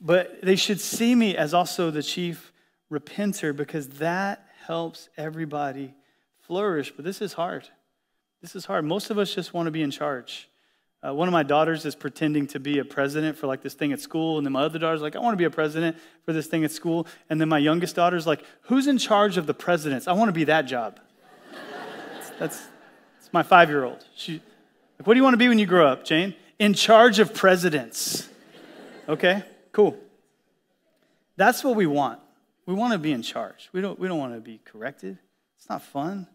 But 0.01 0.43
they 0.43 0.57
should 0.57 0.81
see 0.81 1.15
me 1.15 1.37
as 1.37 1.55
also 1.55 1.91
the 1.93 2.03
chief 2.03 2.53
repenter 2.91 3.55
because 3.55 3.89
that 3.99 4.45
helps 4.67 5.09
everybody 5.17 5.95
flourish. 6.41 6.93
But 6.95 7.05
this 7.05 7.23
is 7.23 7.35
hard. 7.35 7.69
This 8.41 8.57
is 8.57 8.65
hard. 8.65 8.85
Most 8.85 9.11
of 9.11 9.19
us 9.19 9.33
just 9.33 9.55
want 9.55 9.69
to 9.69 9.71
be 9.71 9.83
in 9.83 9.93
charge. 9.93 10.49
Uh, 11.05 11.13
one 11.13 11.27
of 11.27 11.33
my 11.33 11.43
daughters 11.43 11.85
is 11.85 11.97
pretending 11.97 12.47
to 12.47 12.61
be 12.61 12.79
a 12.79 12.85
president 12.85 13.37
for 13.37 13.49
like 13.49 13.61
this 13.61 13.75
thing 13.75 13.93
at 13.93 14.01
school, 14.01 14.39
and 14.39 14.47
then 14.47 14.53
my 14.53 14.63
other 14.63 14.79
daughter's 14.79 15.03
like, 15.03 15.17
I 15.17 15.19
want 15.19 15.33
to 15.33 15.37
be 15.37 15.45
a 15.45 15.51
president 15.51 15.97
for 16.25 16.33
this 16.33 16.47
thing 16.47 16.63
at 16.65 16.71
school. 16.71 17.09
And 17.29 17.41
then 17.41 17.49
my 17.49 17.59
youngest 17.59 17.97
daughter's 17.97 18.27
like, 18.27 18.45
Who's 18.63 18.87
in 18.87 18.99
charge 18.99 19.37
of 19.37 19.47
the 19.47 19.55
presidents? 19.55 20.07
I 20.07 20.13
want 20.13 20.29
to 20.29 20.33
be 20.33 20.45
that 20.45 20.63
job. 20.63 21.01
that's, 21.51 22.31
that's, 22.39 22.67
that's 23.17 23.33
my 23.33 23.43
five 23.43 23.69
year 23.69 23.85
old. 23.85 24.05
She, 24.15 24.35
like, 24.99 25.07
what 25.07 25.15
do 25.15 25.19
you 25.19 25.25
want 25.25 25.35
to 25.35 25.39
be 25.39 25.49
when 25.49 25.59
you 25.59 25.67
grow 25.67 25.89
up, 25.89 26.05
Jane? 26.05 26.37
In 26.61 26.73
charge 26.73 27.19
of 27.19 27.35
presidents. 27.35 28.29
Okay, 29.09 29.43
cool. 29.73 29.99
That's 31.37 31.65
what 31.65 31.75
we 31.75 31.87
want. 31.87 32.21
We 32.67 32.75
want 32.75 32.93
to 32.93 32.99
be 32.99 33.11
in 33.11 33.23
charge. 33.23 33.69
We 33.73 33.81
don't, 33.81 33.99
we 33.99 34.07
don't 34.07 34.19
want 34.19 34.35
to 34.35 34.41
be 34.41 34.61
corrected. 34.65 35.19
It's 35.59 35.69
not 35.69 35.83
fun, 35.83 36.29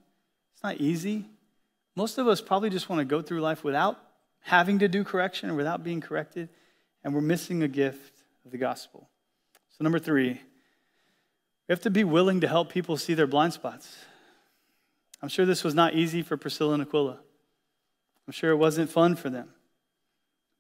it's 0.54 0.64
not 0.64 0.82
easy. 0.82 1.26
Most 1.96 2.18
of 2.18 2.28
us 2.28 2.42
probably 2.42 2.70
just 2.70 2.90
want 2.90 3.00
to 3.00 3.06
go 3.06 3.22
through 3.22 3.40
life 3.40 3.64
without 3.64 3.98
having 4.48 4.80
to 4.80 4.88
do 4.88 5.04
correction 5.04 5.50
or 5.50 5.56
without 5.56 5.84
being 5.84 6.00
corrected, 6.00 6.48
and 7.04 7.14
we're 7.14 7.20
missing 7.20 7.64
a 7.64 7.68
gift 7.68 8.24
of 8.46 8.52
the 8.52 8.58
gospel. 8.58 9.10
So, 9.78 9.84
number 9.84 10.00
three, 10.00 10.30
we 10.30 11.74
have 11.74 11.82
to 11.82 11.90
be 11.90 12.06
willing 12.06 12.40
to 12.40 12.48
help 12.48 12.72
people 12.72 12.96
see 12.96 13.14
their 13.14 13.28
blind 13.28 13.52
spots. 13.52 13.94
I'm 15.22 15.28
sure 15.28 15.46
this 15.46 15.66
was 15.66 15.76
not 15.76 15.96
easy 15.96 16.22
for 16.22 16.38
Priscilla 16.38 16.76
and 16.76 16.82
Aquila. 16.82 17.20
I'm 18.26 18.32
sure 18.32 18.52
it 18.52 18.56
wasn't 18.56 18.90
fun 18.90 19.18
for 19.18 19.30
them. 19.30 19.50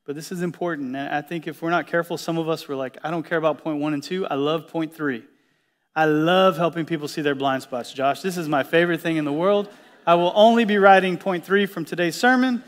But 0.06 0.16
this 0.16 0.34
is 0.34 0.42
important. 0.42 0.94
And 0.96 1.10
I 1.10 1.22
think 1.22 1.48
if 1.48 1.62
we're 1.62 1.70
not 1.70 1.88
careful, 1.88 2.18
some 2.18 2.38
of 2.38 2.50
us 2.50 2.68
were 2.68 2.76
like, 2.76 2.98
I 3.04 3.10
don't 3.10 3.24
care 3.24 3.38
about 3.38 3.60
point 3.60 3.80
one 3.80 3.94
and 3.94 4.04
two. 4.04 4.28
I 4.28 4.36
love 4.36 4.68
point 4.68 4.94
three. 4.94 5.24
I 5.96 6.06
love 6.06 6.58
helping 6.58 6.86
people 6.86 7.08
see 7.08 7.22
their 7.22 7.36
blind 7.36 7.64
spots, 7.64 7.94
Josh. 7.94 8.22
This 8.22 8.36
is 8.36 8.50
my 8.50 8.64
favorite 8.64 9.00
thing 9.00 9.16
in 9.16 9.24
the 9.24 9.32
world. 9.32 9.70
I 10.06 10.16
will 10.16 10.34
only 10.36 10.66
be 10.66 10.78
writing 10.78 11.18
point 11.18 11.46
three 11.46 11.66
from 11.66 11.86
today's 11.86 12.18
sermon. 12.18 12.64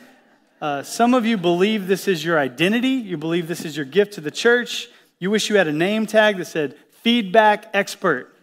Uh, 0.62 0.84
some 0.84 1.14
of 1.14 1.26
you 1.26 1.38
believe 1.38 1.88
this 1.88 2.08
is 2.08 2.24
your 2.24 2.38
identity. 2.38 2.90
You 2.90 3.18
believe 3.18 3.48
this 3.48 3.64
is 3.64 3.78
your 3.78 3.86
gift 3.86 4.14
to 4.14 4.22
the 4.22 4.32
church. 4.32 4.90
You 5.18 5.32
wish 5.32 5.50
you 5.50 5.56
had 5.56 5.68
a 5.68 5.74
name 5.74 6.06
tag 6.06 6.38
that 6.38 6.46
said 6.46 6.76
feedback 7.02 7.70
expert. 7.74 8.36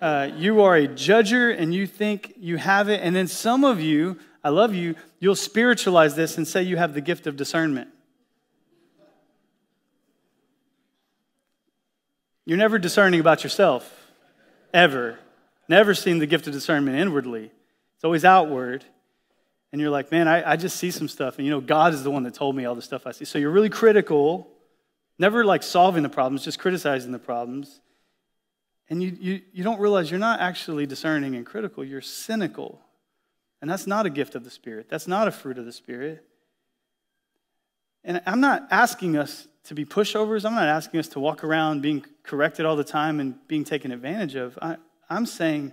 Uh, 0.00 0.28
you 0.36 0.62
are 0.62 0.74
a 0.74 0.88
judger 0.88 1.56
and 1.56 1.72
you 1.72 1.86
think 1.86 2.34
you 2.36 2.56
have 2.56 2.88
it. 2.88 3.00
And 3.00 3.14
then 3.14 3.28
some 3.28 3.62
of 3.62 3.80
you, 3.80 4.18
I 4.42 4.48
love 4.48 4.74
you, 4.74 4.96
you'll 5.20 5.36
spiritualize 5.36 6.16
this 6.16 6.36
and 6.36 6.48
say 6.48 6.64
you 6.64 6.76
have 6.76 6.94
the 6.94 7.00
gift 7.00 7.28
of 7.28 7.36
discernment. 7.36 7.90
You're 12.44 12.58
never 12.58 12.80
discerning 12.80 13.20
about 13.20 13.44
yourself, 13.44 14.10
ever. 14.74 15.20
Never 15.68 15.94
seen 15.94 16.18
the 16.18 16.26
gift 16.26 16.48
of 16.48 16.52
discernment 16.52 16.96
inwardly, 16.98 17.52
it's 17.94 18.04
always 18.04 18.24
outward 18.24 18.84
and 19.72 19.80
you're 19.80 19.90
like, 19.90 20.12
man, 20.12 20.28
I, 20.28 20.52
I 20.52 20.56
just 20.56 20.76
see 20.76 20.90
some 20.90 21.08
stuff. 21.08 21.38
And 21.38 21.46
you 21.46 21.50
know, 21.50 21.60
God 21.60 21.94
is 21.94 22.04
the 22.04 22.10
one 22.10 22.22
that 22.24 22.34
told 22.34 22.54
me 22.54 22.66
all 22.66 22.74
the 22.74 22.82
stuff 22.82 23.06
I 23.06 23.12
see. 23.12 23.24
So 23.24 23.38
you're 23.38 23.50
really 23.50 23.70
critical, 23.70 24.48
never 25.18 25.44
like 25.44 25.62
solving 25.62 26.02
the 26.02 26.10
problems, 26.10 26.44
just 26.44 26.58
criticizing 26.58 27.10
the 27.10 27.18
problems. 27.18 27.80
And 28.90 29.02
you, 29.02 29.16
you, 29.18 29.40
you 29.52 29.64
don't 29.64 29.80
realize 29.80 30.10
you're 30.10 30.20
not 30.20 30.40
actually 30.40 30.84
discerning 30.84 31.34
and 31.34 31.46
critical, 31.46 31.82
you're 31.82 32.02
cynical. 32.02 32.80
And 33.62 33.70
that's 33.70 33.86
not 33.86 34.04
a 34.06 34.10
gift 34.10 34.34
of 34.34 34.44
the 34.44 34.50
Spirit. 34.50 34.88
That's 34.90 35.08
not 35.08 35.28
a 35.28 35.30
fruit 35.30 35.56
of 35.56 35.64
the 35.64 35.72
Spirit. 35.72 36.24
And 38.04 38.20
I'm 38.26 38.40
not 38.40 38.66
asking 38.70 39.16
us 39.16 39.46
to 39.64 39.74
be 39.74 39.84
pushovers. 39.84 40.44
I'm 40.44 40.54
not 40.54 40.66
asking 40.66 40.98
us 40.98 41.08
to 41.08 41.20
walk 41.20 41.44
around 41.44 41.80
being 41.80 42.04
corrected 42.24 42.66
all 42.66 42.74
the 42.74 42.84
time 42.84 43.20
and 43.20 43.36
being 43.46 43.62
taken 43.62 43.92
advantage 43.92 44.34
of. 44.34 44.58
I, 44.60 44.76
I'm 45.08 45.24
saying 45.24 45.72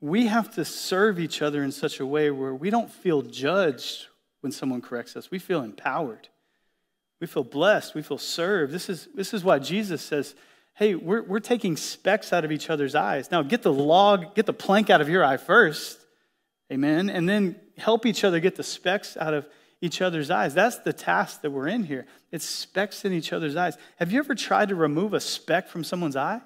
we 0.00 0.26
have 0.26 0.54
to 0.54 0.64
serve 0.64 1.18
each 1.18 1.42
other 1.42 1.62
in 1.62 1.72
such 1.72 2.00
a 2.00 2.06
way 2.06 2.30
where 2.30 2.54
we 2.54 2.70
don't 2.70 2.90
feel 2.90 3.22
judged 3.22 4.06
when 4.40 4.52
someone 4.52 4.82
corrects 4.82 5.16
us. 5.16 5.30
We 5.30 5.38
feel 5.38 5.62
empowered. 5.62 6.28
We 7.20 7.26
feel 7.26 7.44
blessed. 7.44 7.94
We 7.94 8.02
feel 8.02 8.18
served. 8.18 8.72
This 8.72 8.88
is, 8.88 9.08
this 9.14 9.32
is 9.32 9.42
why 9.42 9.58
Jesus 9.58 10.02
says, 10.02 10.34
hey, 10.74 10.94
we're, 10.94 11.22
we're 11.22 11.40
taking 11.40 11.76
specks 11.76 12.32
out 12.32 12.44
of 12.44 12.52
each 12.52 12.68
other's 12.68 12.94
eyes. 12.94 13.30
Now, 13.30 13.42
get 13.42 13.62
the 13.62 13.72
log, 13.72 14.34
get 14.34 14.46
the 14.46 14.52
plank 14.52 14.90
out 14.90 15.00
of 15.00 15.08
your 15.08 15.24
eye 15.24 15.38
first. 15.38 15.98
Amen. 16.70 17.08
And 17.08 17.28
then 17.28 17.56
help 17.78 18.04
each 18.06 18.24
other 18.24 18.40
get 18.40 18.56
the 18.56 18.62
specks 18.62 19.16
out 19.16 19.34
of 19.34 19.46
each 19.80 20.00
other's 20.00 20.30
eyes. 20.30 20.54
That's 20.54 20.78
the 20.78 20.92
task 20.92 21.42
that 21.42 21.50
we're 21.50 21.68
in 21.68 21.84
here. 21.84 22.06
It's 22.32 22.44
specks 22.44 23.04
in 23.04 23.12
each 23.12 23.32
other's 23.32 23.54
eyes. 23.54 23.76
Have 23.96 24.12
you 24.12 24.18
ever 24.18 24.34
tried 24.34 24.70
to 24.70 24.74
remove 24.74 25.14
a 25.14 25.20
speck 25.20 25.68
from 25.68 25.84
someone's 25.84 26.16
eye? 26.16 26.40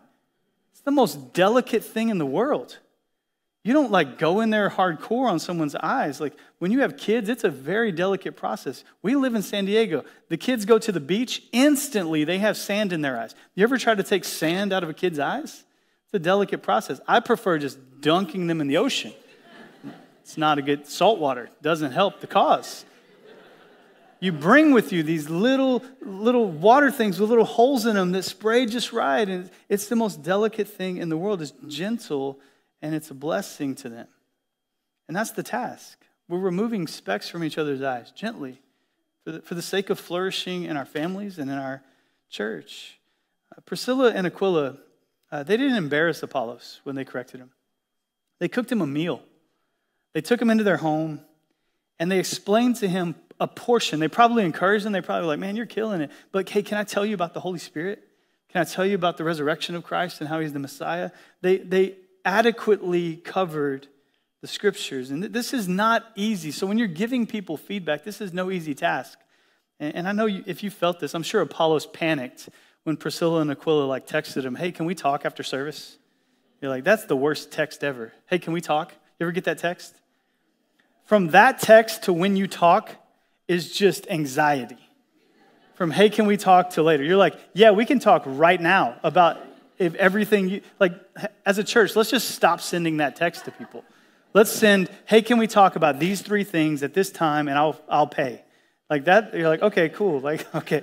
It's 0.72 0.80
the 0.80 0.90
most 0.90 1.32
delicate 1.32 1.84
thing 1.84 2.08
in 2.08 2.18
the 2.18 2.26
world. 2.26 2.78
You 3.68 3.74
don't 3.74 3.90
like 3.90 4.16
go 4.16 4.40
in 4.40 4.48
there 4.48 4.70
hardcore 4.70 5.28
on 5.28 5.38
someone's 5.38 5.74
eyes. 5.74 6.22
Like 6.22 6.32
when 6.58 6.70
you 6.70 6.80
have 6.80 6.96
kids, 6.96 7.28
it's 7.28 7.44
a 7.44 7.50
very 7.50 7.92
delicate 7.92 8.34
process. 8.34 8.82
We 9.02 9.14
live 9.14 9.34
in 9.34 9.42
San 9.42 9.66
Diego. 9.66 10.06
The 10.30 10.38
kids 10.38 10.64
go 10.64 10.78
to 10.78 10.90
the 10.90 11.00
beach, 11.00 11.42
instantly 11.52 12.24
they 12.24 12.38
have 12.38 12.56
sand 12.56 12.94
in 12.94 13.02
their 13.02 13.20
eyes. 13.20 13.34
You 13.54 13.64
ever 13.64 13.76
try 13.76 13.94
to 13.94 14.02
take 14.02 14.24
sand 14.24 14.72
out 14.72 14.84
of 14.84 14.88
a 14.88 14.94
kid's 14.94 15.18
eyes? 15.18 15.64
It's 16.06 16.14
a 16.14 16.18
delicate 16.18 16.62
process. 16.62 16.98
I 17.06 17.20
prefer 17.20 17.58
just 17.58 18.00
dunking 18.00 18.46
them 18.46 18.62
in 18.62 18.68
the 18.68 18.78
ocean. 18.78 19.12
It's 20.22 20.38
not 20.38 20.56
a 20.56 20.62
good 20.62 20.86
salt 20.86 21.18
water. 21.18 21.50
Doesn't 21.60 21.92
help 21.92 22.22
the 22.22 22.26
cause. 22.26 22.86
You 24.18 24.32
bring 24.32 24.72
with 24.72 24.94
you 24.94 25.02
these 25.02 25.28
little 25.28 25.82
little 26.00 26.50
water 26.50 26.90
things 26.90 27.20
with 27.20 27.28
little 27.28 27.44
holes 27.44 27.84
in 27.84 27.96
them 27.96 28.12
that 28.12 28.22
spray 28.22 28.64
just 28.64 28.94
right, 28.94 29.28
and 29.28 29.50
it's 29.68 29.88
the 29.88 29.96
most 29.96 30.22
delicate 30.22 30.68
thing 30.68 30.96
in 30.96 31.10
the 31.10 31.18
world. 31.18 31.42
It's 31.42 31.52
gentle 31.66 32.40
and 32.82 32.94
it's 32.94 33.10
a 33.10 33.14
blessing 33.14 33.74
to 33.76 33.88
them. 33.88 34.08
And 35.06 35.16
that's 35.16 35.32
the 35.32 35.42
task. 35.42 35.98
We're 36.28 36.38
removing 36.38 36.86
specks 36.86 37.28
from 37.28 37.42
each 37.42 37.58
other's 37.58 37.82
eyes 37.82 38.10
gently 38.10 38.60
for 39.24 39.32
the, 39.32 39.42
for 39.42 39.54
the 39.54 39.62
sake 39.62 39.90
of 39.90 39.98
flourishing 39.98 40.64
in 40.64 40.76
our 40.76 40.84
families 40.84 41.38
and 41.38 41.50
in 41.50 41.56
our 41.58 41.82
church. 42.28 42.98
Uh, 43.56 43.60
Priscilla 43.62 44.12
and 44.12 44.26
Aquila, 44.26 44.76
uh, 45.32 45.42
they 45.42 45.56
didn't 45.56 45.76
embarrass 45.76 46.22
Apollos 46.22 46.80
when 46.84 46.96
they 46.96 47.04
corrected 47.04 47.40
him. 47.40 47.50
They 48.38 48.48
cooked 48.48 48.70
him 48.70 48.82
a 48.82 48.86
meal. 48.86 49.22
They 50.12 50.20
took 50.20 50.40
him 50.40 50.50
into 50.50 50.64
their 50.64 50.76
home 50.76 51.20
and 51.98 52.10
they 52.10 52.18
explained 52.18 52.76
to 52.76 52.88
him 52.88 53.14
a 53.40 53.48
portion. 53.48 54.00
They 54.00 54.08
probably 54.08 54.44
encouraged 54.44 54.84
him. 54.84 54.92
They 54.92 55.00
probably 55.00 55.22
were 55.22 55.32
like, 55.32 55.40
man, 55.40 55.56
you're 55.56 55.66
killing 55.66 56.00
it. 56.00 56.10
But 56.32 56.48
hey, 56.48 56.62
can 56.62 56.78
I 56.78 56.84
tell 56.84 57.06
you 57.06 57.14
about 57.14 57.34
the 57.34 57.40
Holy 57.40 57.58
Spirit? 57.58 58.02
Can 58.50 58.60
I 58.60 58.64
tell 58.64 58.86
you 58.86 58.94
about 58.94 59.16
the 59.16 59.24
resurrection 59.24 59.74
of 59.74 59.84
Christ 59.84 60.20
and 60.20 60.28
how 60.28 60.40
he's 60.40 60.52
the 60.52 60.58
Messiah? 60.58 61.10
They, 61.42 61.58
they 61.58 61.96
adequately 62.24 63.16
covered 63.16 63.88
the 64.40 64.46
scriptures. 64.46 65.10
And 65.10 65.22
this 65.22 65.52
is 65.52 65.68
not 65.68 66.06
easy. 66.14 66.50
So 66.50 66.66
when 66.66 66.78
you're 66.78 66.88
giving 66.88 67.26
people 67.26 67.56
feedback, 67.56 68.04
this 68.04 68.20
is 68.20 68.32
no 68.32 68.50
easy 68.50 68.74
task. 68.74 69.18
And, 69.80 70.08
I 70.08 70.12
know 70.12 70.26
if 70.26 70.62
you 70.64 70.70
felt 70.70 70.98
this, 70.98 71.14
I'm 71.14 71.22
sure 71.22 71.40
Apollos 71.40 71.86
panicked 71.86 72.48
when 72.82 72.96
Priscilla 72.96 73.40
and 73.40 73.50
Aquila 73.50 73.84
like 73.84 74.06
texted 74.08 74.44
him, 74.44 74.56
hey, 74.56 74.72
can 74.72 74.86
we 74.86 74.94
talk 74.94 75.24
after 75.24 75.42
service? 75.42 75.98
You're 76.60 76.70
like, 76.70 76.82
that's 76.82 77.04
the 77.04 77.14
worst 77.14 77.52
text 77.52 77.84
ever. 77.84 78.12
Hey, 78.26 78.40
can 78.40 78.52
we 78.52 78.60
talk? 78.60 78.92
You 79.18 79.26
ever 79.26 79.32
get 79.32 79.44
that 79.44 79.58
text? 79.58 79.94
From 81.04 81.28
that 81.28 81.60
text 81.60 82.04
to 82.04 82.12
when 82.12 82.36
you 82.36 82.48
talk 82.48 82.90
is 83.46 83.72
just 83.72 84.08
anxiety. 84.08 84.78
From 85.74 85.92
hey, 85.92 86.10
can 86.10 86.26
we 86.26 86.36
talk 86.36 86.70
to 86.70 86.82
later? 86.82 87.04
You're 87.04 87.16
like, 87.16 87.38
yeah, 87.54 87.70
we 87.70 87.84
can 87.84 88.00
talk 88.00 88.24
right 88.26 88.60
now 88.60 88.96
about 89.04 89.38
if 89.78 89.94
everything 89.94 90.48
you 90.48 90.60
like 90.78 90.92
as 91.46 91.58
a 91.58 91.64
church, 91.64 91.96
let's 91.96 92.10
just 92.10 92.30
stop 92.30 92.60
sending 92.60 92.98
that 92.98 93.16
text 93.16 93.44
to 93.44 93.50
people. 93.50 93.84
Let's 94.34 94.50
send, 94.50 94.90
hey, 95.06 95.22
can 95.22 95.38
we 95.38 95.46
talk 95.46 95.76
about 95.76 95.98
these 95.98 96.20
three 96.20 96.44
things 96.44 96.82
at 96.82 96.94
this 96.94 97.10
time 97.10 97.48
and 97.48 97.56
I'll 97.56 97.80
I'll 97.88 98.06
pay. 98.06 98.42
Like 98.90 99.04
that, 99.04 99.34
you're 99.34 99.48
like, 99.48 99.62
okay, 99.62 99.88
cool. 99.88 100.20
Like, 100.28 100.54
okay, 100.54 100.82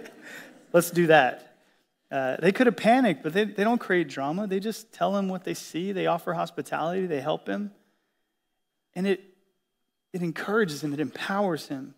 let's 0.73 0.91
do 0.91 1.08
that. 1.08 1.58
Uh, 2.12 2.38
they 2.39 2.51
could 2.51 2.67
have 2.67 2.77
panicked, 2.77 3.23
but 3.23 3.34
they, 3.34 3.45
they 3.45 3.63
don't 3.63 3.79
create 3.79 4.08
drama. 4.08 4.47
They 4.47 4.60
just 4.60 4.93
tell 4.93 5.17
him 5.17 5.27
what 5.27 5.43
they 5.43 5.53
see. 5.53 5.91
They 5.91 6.05
offer 6.05 6.34
hospitality. 6.34 7.08
They 7.08 7.19
help 7.19 7.47
him. 7.47 7.71
And 8.93 9.08
it, 9.08 9.23
it 10.13 10.21
encourages 10.21 10.84
him, 10.84 10.93
it 10.93 10.99
empowers 10.99 11.67
him. 11.67 11.95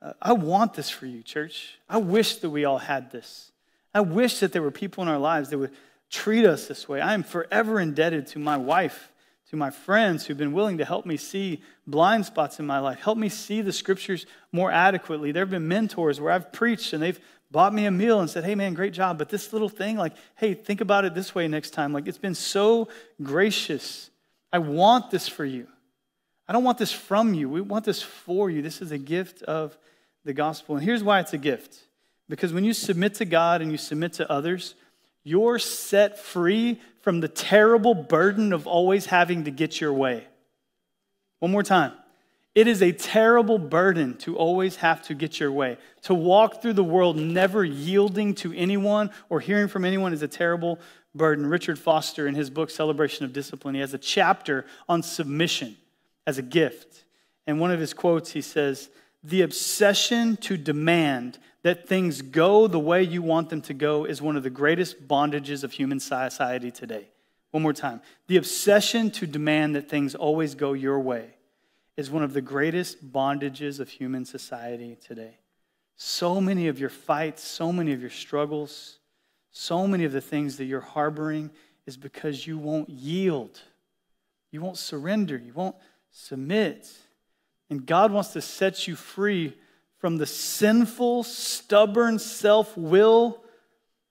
Uh, 0.00 0.12
I 0.22 0.32
want 0.32 0.74
this 0.74 0.88
for 0.90 1.06
you, 1.06 1.22
church. 1.22 1.78
I 1.88 1.98
wish 1.98 2.36
that 2.36 2.50
we 2.50 2.64
all 2.64 2.78
had 2.78 3.10
this. 3.10 3.50
I 3.92 4.00
wish 4.00 4.38
that 4.40 4.52
there 4.52 4.62
were 4.62 4.70
people 4.70 5.02
in 5.02 5.08
our 5.08 5.18
lives 5.18 5.48
that 5.48 5.58
would 5.58 5.72
treat 6.10 6.44
us 6.44 6.66
this 6.66 6.88
way. 6.88 7.00
I 7.00 7.14
am 7.14 7.22
forever 7.22 7.80
indebted 7.80 8.26
to 8.28 8.38
my 8.38 8.56
wife, 8.56 9.12
to 9.50 9.56
my 9.56 9.70
friends 9.70 10.26
who've 10.26 10.36
been 10.36 10.52
willing 10.52 10.78
to 10.78 10.84
help 10.84 11.06
me 11.06 11.16
see 11.16 11.62
blind 11.86 12.26
spots 12.26 12.58
in 12.58 12.66
my 12.66 12.78
life, 12.78 13.00
help 13.00 13.18
me 13.18 13.28
see 13.28 13.62
the 13.62 13.72
scriptures 13.72 14.26
more 14.52 14.70
adequately. 14.70 15.32
There 15.32 15.42
have 15.42 15.50
been 15.50 15.68
mentors 15.68 16.20
where 16.20 16.32
I've 16.32 16.52
preached 16.52 16.92
and 16.92 17.02
they've 17.02 17.20
bought 17.50 17.72
me 17.72 17.86
a 17.86 17.90
meal 17.90 18.20
and 18.20 18.28
said, 18.28 18.44
hey 18.44 18.54
man, 18.54 18.74
great 18.74 18.92
job. 18.92 19.18
But 19.18 19.30
this 19.30 19.52
little 19.52 19.70
thing, 19.70 19.96
like, 19.96 20.14
hey, 20.36 20.54
think 20.54 20.80
about 20.80 21.04
it 21.04 21.14
this 21.14 21.34
way 21.34 21.48
next 21.48 21.70
time. 21.70 21.92
Like, 21.92 22.06
it's 22.06 22.18
been 22.18 22.34
so 22.34 22.88
gracious. 23.22 24.10
I 24.52 24.58
want 24.58 25.10
this 25.10 25.28
for 25.28 25.44
you. 25.44 25.66
I 26.46 26.52
don't 26.52 26.64
want 26.64 26.78
this 26.78 26.92
from 26.92 27.34
you. 27.34 27.48
We 27.48 27.60
want 27.60 27.84
this 27.84 28.02
for 28.02 28.50
you. 28.50 28.62
This 28.62 28.80
is 28.80 28.92
a 28.92 28.98
gift 28.98 29.42
of 29.42 29.76
the 30.24 30.32
gospel. 30.32 30.76
And 30.76 30.84
here's 30.84 31.02
why 31.02 31.20
it's 31.20 31.32
a 31.32 31.38
gift 31.38 31.78
because 32.28 32.52
when 32.52 32.64
you 32.64 32.74
submit 32.74 33.14
to 33.14 33.24
God 33.24 33.62
and 33.62 33.72
you 33.72 33.78
submit 33.78 34.14
to 34.14 34.30
others, 34.30 34.74
you're 35.28 35.58
set 35.58 36.18
free 36.18 36.80
from 37.02 37.20
the 37.20 37.28
terrible 37.28 37.94
burden 37.94 38.52
of 38.52 38.66
always 38.66 39.06
having 39.06 39.44
to 39.44 39.50
get 39.50 39.80
your 39.80 39.92
way. 39.92 40.26
One 41.40 41.50
more 41.50 41.62
time. 41.62 41.92
It 42.54 42.66
is 42.66 42.82
a 42.82 42.92
terrible 42.92 43.58
burden 43.58 44.16
to 44.18 44.36
always 44.36 44.76
have 44.76 45.02
to 45.02 45.14
get 45.14 45.38
your 45.38 45.52
way. 45.52 45.76
To 46.02 46.14
walk 46.14 46.62
through 46.62 46.72
the 46.72 46.82
world 46.82 47.16
never 47.16 47.62
yielding 47.62 48.34
to 48.36 48.52
anyone 48.54 49.10
or 49.28 49.38
hearing 49.38 49.68
from 49.68 49.84
anyone 49.84 50.12
is 50.12 50.22
a 50.22 50.28
terrible 50.28 50.80
burden. 51.14 51.46
Richard 51.46 51.78
Foster, 51.78 52.26
in 52.26 52.34
his 52.34 52.48
book 52.48 52.70
Celebration 52.70 53.24
of 53.24 53.32
Discipline, 53.32 53.74
he 53.74 53.80
has 53.80 53.94
a 53.94 53.98
chapter 53.98 54.64
on 54.88 55.02
submission 55.02 55.76
as 56.26 56.38
a 56.38 56.42
gift. 56.42 57.04
And 57.46 57.60
one 57.60 57.70
of 57.70 57.78
his 57.78 57.94
quotes, 57.94 58.32
he 58.32 58.40
says, 58.40 58.88
The 59.22 59.42
obsession 59.42 60.36
to 60.38 60.56
demand 60.56 61.38
that 61.62 61.88
things 61.88 62.22
go 62.22 62.66
the 62.66 62.78
way 62.78 63.02
you 63.02 63.22
want 63.22 63.50
them 63.50 63.60
to 63.62 63.74
go 63.74 64.04
is 64.04 64.22
one 64.22 64.36
of 64.36 64.42
the 64.42 64.50
greatest 64.50 65.08
bondages 65.08 65.64
of 65.64 65.72
human 65.72 66.00
society 66.00 66.70
today. 66.70 67.08
One 67.50 67.62
more 67.62 67.72
time. 67.72 68.00
The 68.26 68.36
obsession 68.36 69.10
to 69.12 69.26
demand 69.26 69.74
that 69.74 69.88
things 69.88 70.14
always 70.14 70.54
go 70.54 70.72
your 70.72 71.00
way 71.00 71.30
is 71.96 72.10
one 72.10 72.22
of 72.22 72.32
the 72.32 72.40
greatest 72.40 73.12
bondages 73.12 73.80
of 73.80 73.88
human 73.88 74.24
society 74.24 74.96
today. 75.04 75.38
So 75.96 76.40
many 76.40 76.68
of 76.68 76.78
your 76.78 76.90
fights, 76.90 77.42
so 77.42 77.72
many 77.72 77.92
of 77.92 78.00
your 78.00 78.10
struggles, 78.10 78.98
so 79.50 79.86
many 79.86 80.04
of 80.04 80.12
the 80.12 80.20
things 80.20 80.58
that 80.58 80.66
you're 80.66 80.80
harboring 80.80 81.50
is 81.86 81.96
because 81.96 82.46
you 82.46 82.56
won't 82.56 82.88
yield. 82.88 83.60
You 84.52 84.60
won't 84.60 84.76
surrender. 84.76 85.36
You 85.36 85.52
won't 85.54 85.74
submit. 86.12 86.88
And 87.68 87.84
God 87.84 88.12
wants 88.12 88.32
to 88.34 88.40
set 88.40 88.86
you 88.86 88.94
free 88.94 89.56
from 89.98 90.16
the 90.16 90.26
sinful, 90.26 91.24
stubborn 91.24 92.18
self 92.18 92.76
will 92.76 93.42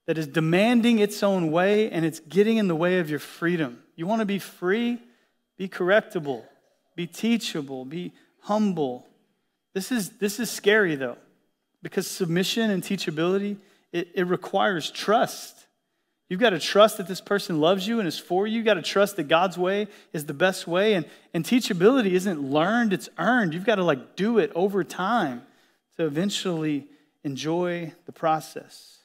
that 0.06 0.18
is 0.18 0.26
demanding 0.26 0.98
its 0.98 1.22
own 1.22 1.50
way 1.50 1.90
and 1.90 2.04
it's 2.04 2.20
getting 2.20 2.58
in 2.58 2.68
the 2.68 2.76
way 2.76 2.98
of 2.98 3.10
your 3.10 3.18
freedom. 3.18 3.82
You 3.96 4.06
want 4.06 4.20
to 4.20 4.26
be 4.26 4.38
free? 4.38 4.98
Be 5.56 5.68
correctable, 5.68 6.44
be 6.94 7.06
teachable, 7.06 7.84
be 7.84 8.12
humble. 8.42 9.06
This 9.74 9.90
is, 9.90 10.10
this 10.18 10.38
is 10.38 10.50
scary 10.50 10.94
though, 10.94 11.18
because 11.82 12.06
submission 12.06 12.70
and 12.70 12.82
teachability, 12.82 13.56
it, 13.92 14.08
it 14.14 14.26
requires 14.26 14.90
trust. 14.90 15.66
You've 16.28 16.40
got 16.40 16.50
to 16.50 16.58
trust 16.58 16.98
that 16.98 17.08
this 17.08 17.22
person 17.22 17.60
loves 17.60 17.88
you 17.88 17.98
and 17.98 18.06
is 18.06 18.18
for 18.18 18.46
you. 18.46 18.56
You've 18.56 18.66
got 18.66 18.74
to 18.74 18.82
trust 18.82 19.16
that 19.16 19.28
God's 19.28 19.56
way 19.56 19.88
is 20.12 20.26
the 20.26 20.34
best 20.34 20.66
way. 20.66 20.92
And, 20.92 21.06
and 21.32 21.42
teachability 21.42 22.10
isn't 22.10 22.40
learned, 22.42 22.92
it's 22.92 23.08
earned. 23.18 23.54
You've 23.54 23.64
got 23.64 23.76
to 23.76 23.84
like 23.84 24.14
do 24.14 24.38
it 24.38 24.52
over 24.54 24.84
time 24.84 25.42
to 25.98 26.06
eventually 26.06 26.86
enjoy 27.24 27.92
the 28.06 28.12
process. 28.12 28.98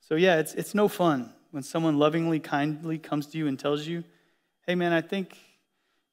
So 0.00 0.16
yeah, 0.16 0.38
it's, 0.38 0.54
it's 0.54 0.74
no 0.74 0.86
fun 0.86 1.32
when 1.50 1.62
someone 1.62 1.98
lovingly, 1.98 2.40
kindly 2.40 2.98
comes 2.98 3.26
to 3.28 3.38
you 3.38 3.46
and 3.46 3.58
tells 3.58 3.86
you, 3.86 4.04
hey 4.66 4.74
man, 4.74 4.92
I 4.92 5.00
think 5.00 5.36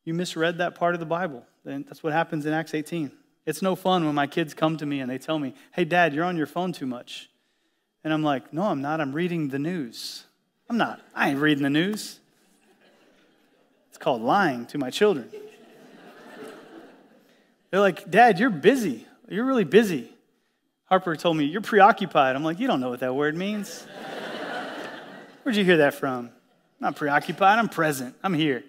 you 0.06 0.14
misread 0.14 0.60
that 0.60 0.76
part 0.76 0.94
of 0.94 1.02
the 1.02 1.06
Bible. 1.06 1.46
And 1.66 1.86
that's 1.86 2.02
what 2.02 2.14
happens 2.14 2.46
in 2.46 2.54
Acts 2.54 2.74
18. 2.74 3.12
It's 3.46 3.62
no 3.62 3.76
fun 3.76 4.06
when 4.06 4.16
my 4.16 4.28
kids 4.28 4.54
come 4.54 4.78
to 4.78 4.86
me 4.86 5.02
and 5.02 5.12
they 5.12 5.18
tell 5.18 5.38
me, 5.38 5.54
hey 5.74 5.84
dad, 5.84 6.14
you're 6.14 6.26
on 6.26 6.38
your 6.38 6.48
phone 6.48 6.72
too 6.72 6.88
much. 6.88 7.30
And 8.06 8.14
I'm 8.14 8.24
like, 8.24 8.54
no, 8.54 8.64
I'm 8.64 8.82
not. 8.82 9.02
I'm 9.02 9.12
reading 9.12 9.50
the 9.50 9.60
news. 9.60 10.24
I'm 10.70 10.78
not. 10.78 11.02
I 11.14 11.30
ain't 11.30 11.40
reading 11.40 11.64
the 11.64 11.70
news. 11.70 12.20
It's 13.90 13.98
called 13.98 14.22
lying 14.22 14.68
to 14.68 14.78
my 14.78 14.90
children. 14.90 15.30
They're 17.70 17.82
like, 17.82 18.10
Dad, 18.10 18.40
you're 18.40 18.50
busy. 18.50 19.06
You're 19.32 19.46
really 19.46 19.64
busy. 19.64 20.10
Harper 20.86 21.16
told 21.16 21.38
me, 21.38 21.46
You're 21.46 21.62
preoccupied. 21.62 22.36
I'm 22.36 22.44
like, 22.44 22.60
You 22.60 22.68
don't 22.68 22.82
know 22.82 22.90
what 22.90 23.00
that 23.00 23.16
word 23.16 23.36
means. 23.36 23.88
Where'd 25.44 25.56
you 25.56 25.64
hear 25.64 25.78
that 25.78 25.94
from? 25.94 26.26
I'm 26.26 26.32
not 26.80 26.96
preoccupied. 26.98 27.58
I'm 27.58 27.70
present. 27.70 28.16
I'm 28.24 28.34
here. 28.34 28.64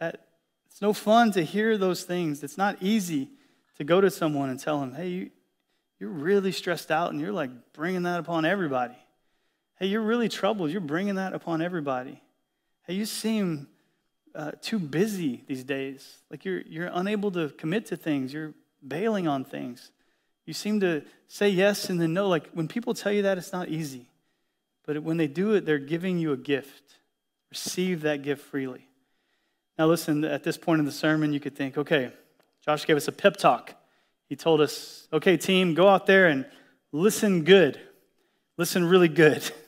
That, 0.00 0.26
it's 0.68 0.82
no 0.82 0.92
fun 0.92 1.30
to 1.32 1.42
hear 1.42 1.78
those 1.78 2.02
things. 2.02 2.42
It's 2.42 2.58
not 2.58 2.78
easy 2.80 3.28
to 3.76 3.84
go 3.84 4.00
to 4.00 4.10
someone 4.10 4.50
and 4.50 4.58
tell 4.58 4.80
them, 4.80 4.92
Hey, 4.92 5.08
you, 5.08 5.30
you're 6.00 6.10
really 6.10 6.50
stressed 6.50 6.90
out 6.90 7.12
and 7.12 7.20
you're 7.20 7.32
like 7.32 7.50
bringing 7.72 8.02
that 8.02 8.18
upon 8.18 8.44
everybody. 8.44 8.96
Hey, 9.78 9.86
you're 9.86 10.02
really 10.02 10.28
troubled. 10.28 10.72
You're 10.72 10.80
bringing 10.80 11.14
that 11.14 11.32
upon 11.32 11.62
everybody. 11.62 12.20
Hey, 12.88 12.94
you 12.94 13.06
seem 13.06 13.68
uh, 14.34 14.52
too 14.60 14.80
busy 14.80 15.44
these 15.46 15.62
days. 15.62 16.18
Like 16.28 16.44
you're, 16.44 16.62
you're 16.62 16.90
unable 16.92 17.30
to 17.32 17.50
commit 17.50 17.86
to 17.86 17.96
things. 17.96 18.32
You're 18.32 18.52
bailing 18.86 19.28
on 19.28 19.44
things. 19.44 19.90
You 20.46 20.54
seem 20.54 20.80
to 20.80 21.02
say 21.28 21.48
yes 21.48 21.90
and 21.90 22.00
then 22.00 22.12
no. 22.12 22.28
Like 22.28 22.50
when 22.52 22.68
people 22.68 22.94
tell 22.94 23.12
you 23.12 23.22
that, 23.22 23.38
it's 23.38 23.52
not 23.52 23.68
easy. 23.68 24.10
But 24.86 25.02
when 25.02 25.16
they 25.16 25.26
do 25.26 25.52
it, 25.54 25.66
they're 25.66 25.78
giving 25.78 26.18
you 26.18 26.32
a 26.32 26.36
gift. 26.36 26.96
Receive 27.50 28.02
that 28.02 28.22
gift 28.22 28.42
freely. 28.42 28.86
Now, 29.78 29.86
listen, 29.86 30.24
at 30.24 30.42
this 30.42 30.58
point 30.58 30.80
in 30.80 30.84
the 30.84 30.92
sermon, 30.92 31.32
you 31.32 31.40
could 31.40 31.56
think, 31.56 31.78
okay, 31.78 32.12
Josh 32.64 32.86
gave 32.86 32.96
us 32.96 33.08
a 33.08 33.12
pep 33.12 33.36
talk. 33.36 33.74
He 34.28 34.36
told 34.36 34.60
us, 34.60 35.08
okay, 35.12 35.36
team, 35.36 35.74
go 35.74 35.88
out 35.88 36.06
there 36.06 36.26
and 36.26 36.46
listen 36.92 37.44
good. 37.44 37.80
Listen 38.56 38.84
really 38.84 39.08
good. 39.08 39.48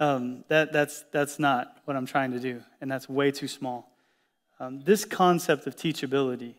Um, 0.00 0.44
that, 0.48 0.72
that's, 0.72 1.04
that's 1.12 1.38
not 1.38 1.78
what 1.84 1.96
I'm 1.96 2.04
trying 2.04 2.32
to 2.32 2.40
do, 2.40 2.60
and 2.80 2.90
that's 2.90 3.08
way 3.08 3.30
too 3.30 3.46
small. 3.46 3.96
Um, 4.58 4.80
this 4.80 5.04
concept 5.04 5.68
of 5.68 5.76
teachability, 5.76 6.56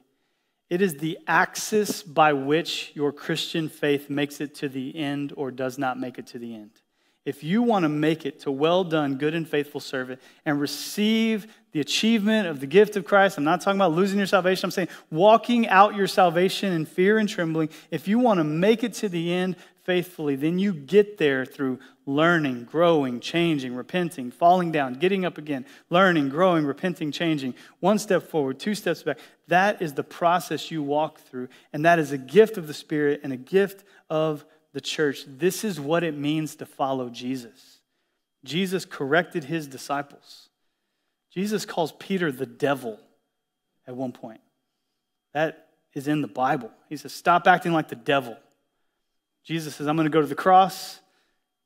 it 0.69 0.81
is 0.81 0.95
the 0.95 1.17
axis 1.27 2.01
by 2.01 2.33
which 2.33 2.91
your 2.95 3.11
Christian 3.11 3.69
faith 3.69 4.09
makes 4.09 4.41
it 4.41 4.55
to 4.55 4.69
the 4.69 4.95
end 4.95 5.33
or 5.37 5.51
does 5.51 5.77
not 5.77 5.99
make 5.99 6.17
it 6.17 6.27
to 6.27 6.39
the 6.39 6.55
end. 6.55 6.71
If 7.25 7.43
you 7.43 7.63
want 7.63 7.83
to 7.83 7.89
make 7.89 8.25
it 8.25 8.41
to 8.41 8.51
well 8.51 8.83
done, 8.83 9.15
good 9.15 9.33
and 9.33 9.49
faithful 9.49 9.81
servant, 9.81 10.21
and 10.45 10.61
receive 10.61 11.47
the 11.71 11.79
achievement 11.79 12.47
of 12.47 12.59
the 12.59 12.67
gift 12.67 12.95
of 12.95 13.05
Christ, 13.05 13.37
I'm 13.37 13.43
not 13.43 13.61
talking 13.61 13.79
about 13.79 13.93
losing 13.93 14.19
your 14.19 14.27
salvation. 14.27 14.67
I'm 14.67 14.71
saying 14.71 14.89
walking 15.09 15.67
out 15.67 15.95
your 15.95 16.07
salvation 16.07 16.71
in 16.71 16.85
fear 16.85 17.17
and 17.17 17.27
trembling. 17.27 17.69
If 17.89 18.07
you 18.07 18.19
want 18.19 18.39
to 18.39 18.43
make 18.43 18.83
it 18.83 18.93
to 18.95 19.09
the 19.09 19.33
end 19.33 19.55
faithfully, 19.83 20.35
then 20.35 20.59
you 20.59 20.71
get 20.71 21.17
there 21.17 21.45
through 21.45 21.79
learning, 22.05 22.65
growing, 22.65 23.19
changing, 23.19 23.75
repenting, 23.75 24.31
falling 24.31 24.71
down, 24.71 24.93
getting 24.93 25.25
up 25.25 25.37
again, 25.37 25.65
learning, 25.89 26.29
growing, 26.29 26.65
repenting, 26.65 27.11
changing. 27.11 27.53
One 27.79 27.97
step 27.97 28.29
forward, 28.29 28.59
two 28.59 28.75
steps 28.75 29.03
back. 29.03 29.19
That 29.47 29.81
is 29.81 29.93
the 29.93 30.03
process 30.03 30.69
you 30.69 30.83
walk 30.83 31.19
through. 31.19 31.49
And 31.73 31.85
that 31.85 31.99
is 31.99 32.11
a 32.11 32.17
gift 32.17 32.57
of 32.57 32.67
the 32.67 32.73
Spirit 32.73 33.21
and 33.23 33.33
a 33.33 33.37
gift 33.37 33.83
of 34.09 34.45
the 34.75 34.81
church, 34.81 35.23
this 35.25 35.63
is 35.63 35.79
what 35.79 36.03
it 36.03 36.17
means 36.17 36.57
to 36.57 36.65
follow 36.65 37.09
Jesus. 37.09 37.79
Jesus 38.43 38.83
corrected 38.83 39.45
his 39.45 39.67
disciples. 39.67 40.49
Jesus 41.31 41.65
calls 41.65 41.93
Peter 41.93 42.29
the 42.29 42.45
devil 42.45 42.99
at 43.87 43.95
one 43.95 44.11
point. 44.11 44.41
That 45.33 45.69
is 45.93 46.09
in 46.09 46.21
the 46.21 46.27
Bible. 46.27 46.71
He 46.89 46.97
says, 46.97 47.13
Stop 47.13 47.47
acting 47.47 47.71
like 47.71 47.87
the 47.87 47.95
devil. 47.95 48.35
Jesus 49.45 49.75
says, 49.75 49.87
I'm 49.87 49.95
going 49.95 50.07
to 50.07 50.11
go 50.11 50.19
to 50.19 50.27
the 50.27 50.35
cross, 50.35 50.99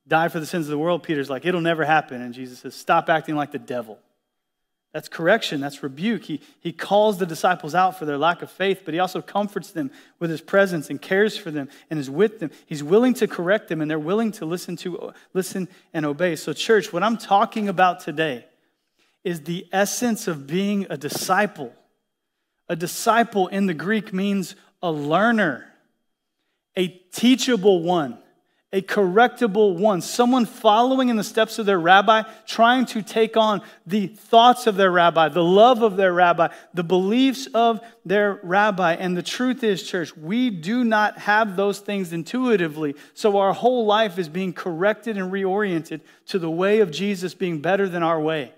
die 0.07 0.27
for 0.27 0.39
the 0.39 0.45
sins 0.45 0.65
of 0.65 0.71
the 0.71 0.77
world. 0.77 1.03
Peter's 1.03 1.29
like, 1.29 1.45
It'll 1.45 1.61
never 1.61 1.85
happen. 1.85 2.21
And 2.21 2.33
Jesus 2.33 2.59
says, 2.59 2.75
Stop 2.75 3.09
acting 3.09 3.35
like 3.35 3.51
the 3.51 3.59
devil. 3.59 3.99
That's 4.91 5.07
correction, 5.07 5.61
that's 5.61 5.83
rebuke. 5.83 6.23
He, 6.23 6.41
he 6.59 6.71
calls 6.73 7.19
the 7.19 7.25
disciples 7.27 7.75
out 7.75 7.99
for 7.99 8.05
their 8.05 8.17
lack 8.17 8.41
of 8.41 8.49
faith, 8.49 8.81
but 8.85 8.95
he 8.95 8.99
also 8.99 9.21
comforts 9.21 9.69
them 9.71 9.91
with 10.17 10.31
his 10.31 10.41
presence 10.41 10.89
and 10.89 10.99
cares 10.99 11.37
for 11.37 11.51
them 11.51 11.69
and 11.91 11.99
is 11.99 12.09
with 12.09 12.39
them. 12.39 12.49
He's 12.65 12.83
willing 12.83 13.13
to 13.15 13.27
correct 13.27 13.67
them 13.67 13.81
and 13.81 13.91
they're 13.91 13.99
willing 13.99 14.31
to 14.33 14.45
listen 14.45 14.75
to 14.77 15.13
listen 15.33 15.67
and 15.93 16.07
obey. 16.07 16.35
So 16.35 16.53
church, 16.53 16.91
what 16.91 17.03
I'm 17.03 17.17
talking 17.17 17.69
about 17.69 17.99
today 17.99 18.45
is 19.23 19.41
the 19.41 19.67
essence 19.71 20.27
of 20.27 20.47
being 20.47 20.87
a 20.89 20.97
disciple. 20.97 21.71
A 22.67 22.75
disciple 22.75 23.47
in 23.47 23.67
the 23.67 23.75
Greek 23.75 24.11
means 24.11 24.55
a 24.81 24.91
learner, 24.91 25.67
a 26.75 26.87
teachable 26.87 27.83
one 27.83 28.17
a 28.71 28.81
correctable 28.81 29.75
one, 29.75 29.99
someone 29.99 30.45
following 30.45 31.09
in 31.09 31.15
the 31.15 31.23
steps 31.23 31.57
of 31.57 31.65
their 31.65 31.79
rabbi, 31.79 32.21
trying 32.45 32.85
to 32.85 33.01
take 33.01 33.35
on 33.35 33.61
the 33.87 34.07
thoughts 34.07 34.67
of 34.67 34.75
their 34.75 34.91
rabbi, 34.91 35.27
the 35.27 35.43
love 35.43 35.81
of 35.81 35.97
their 35.97 36.13
rabbi, 36.13 36.49
the 36.75 36.83
beliefs 36.83 37.47
of 37.55 37.81
their 38.05 38.39
rabbi. 38.43 38.93
And 38.93 39.17
the 39.17 39.23
truth 39.23 39.63
is, 39.63 39.81
church, 39.81 40.15
we 40.15 40.51
do 40.51 40.83
not 40.83 41.17
have 41.17 41.55
those 41.55 41.79
things 41.79 42.13
intuitively. 42.13 42.95
So 43.15 43.39
our 43.39 43.53
whole 43.53 43.85
life 43.87 44.19
is 44.19 44.29
being 44.29 44.53
corrected 44.53 45.17
and 45.17 45.31
reoriented 45.31 46.01
to 46.27 46.37
the 46.37 46.51
way 46.51 46.81
of 46.81 46.91
Jesus 46.91 47.33
being 47.33 47.61
better 47.61 47.89
than 47.89 48.03
our 48.03 48.21
way. 48.21 48.53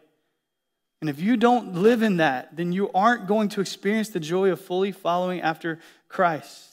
And 1.00 1.10
if 1.10 1.22
you 1.22 1.38
don't 1.38 1.76
live 1.76 2.04
in 2.04 2.18
that, 2.18 2.56
then 2.56 2.74
you 2.74 2.92
aren't 2.94 3.28
going 3.28 3.50
to 3.50 3.62
experience 3.62 4.10
the 4.10 4.20
joy 4.20 4.52
of 4.52 4.60
fully 4.60 4.92
following 4.92 5.42
after 5.42 5.80
Christ. 6.10 6.71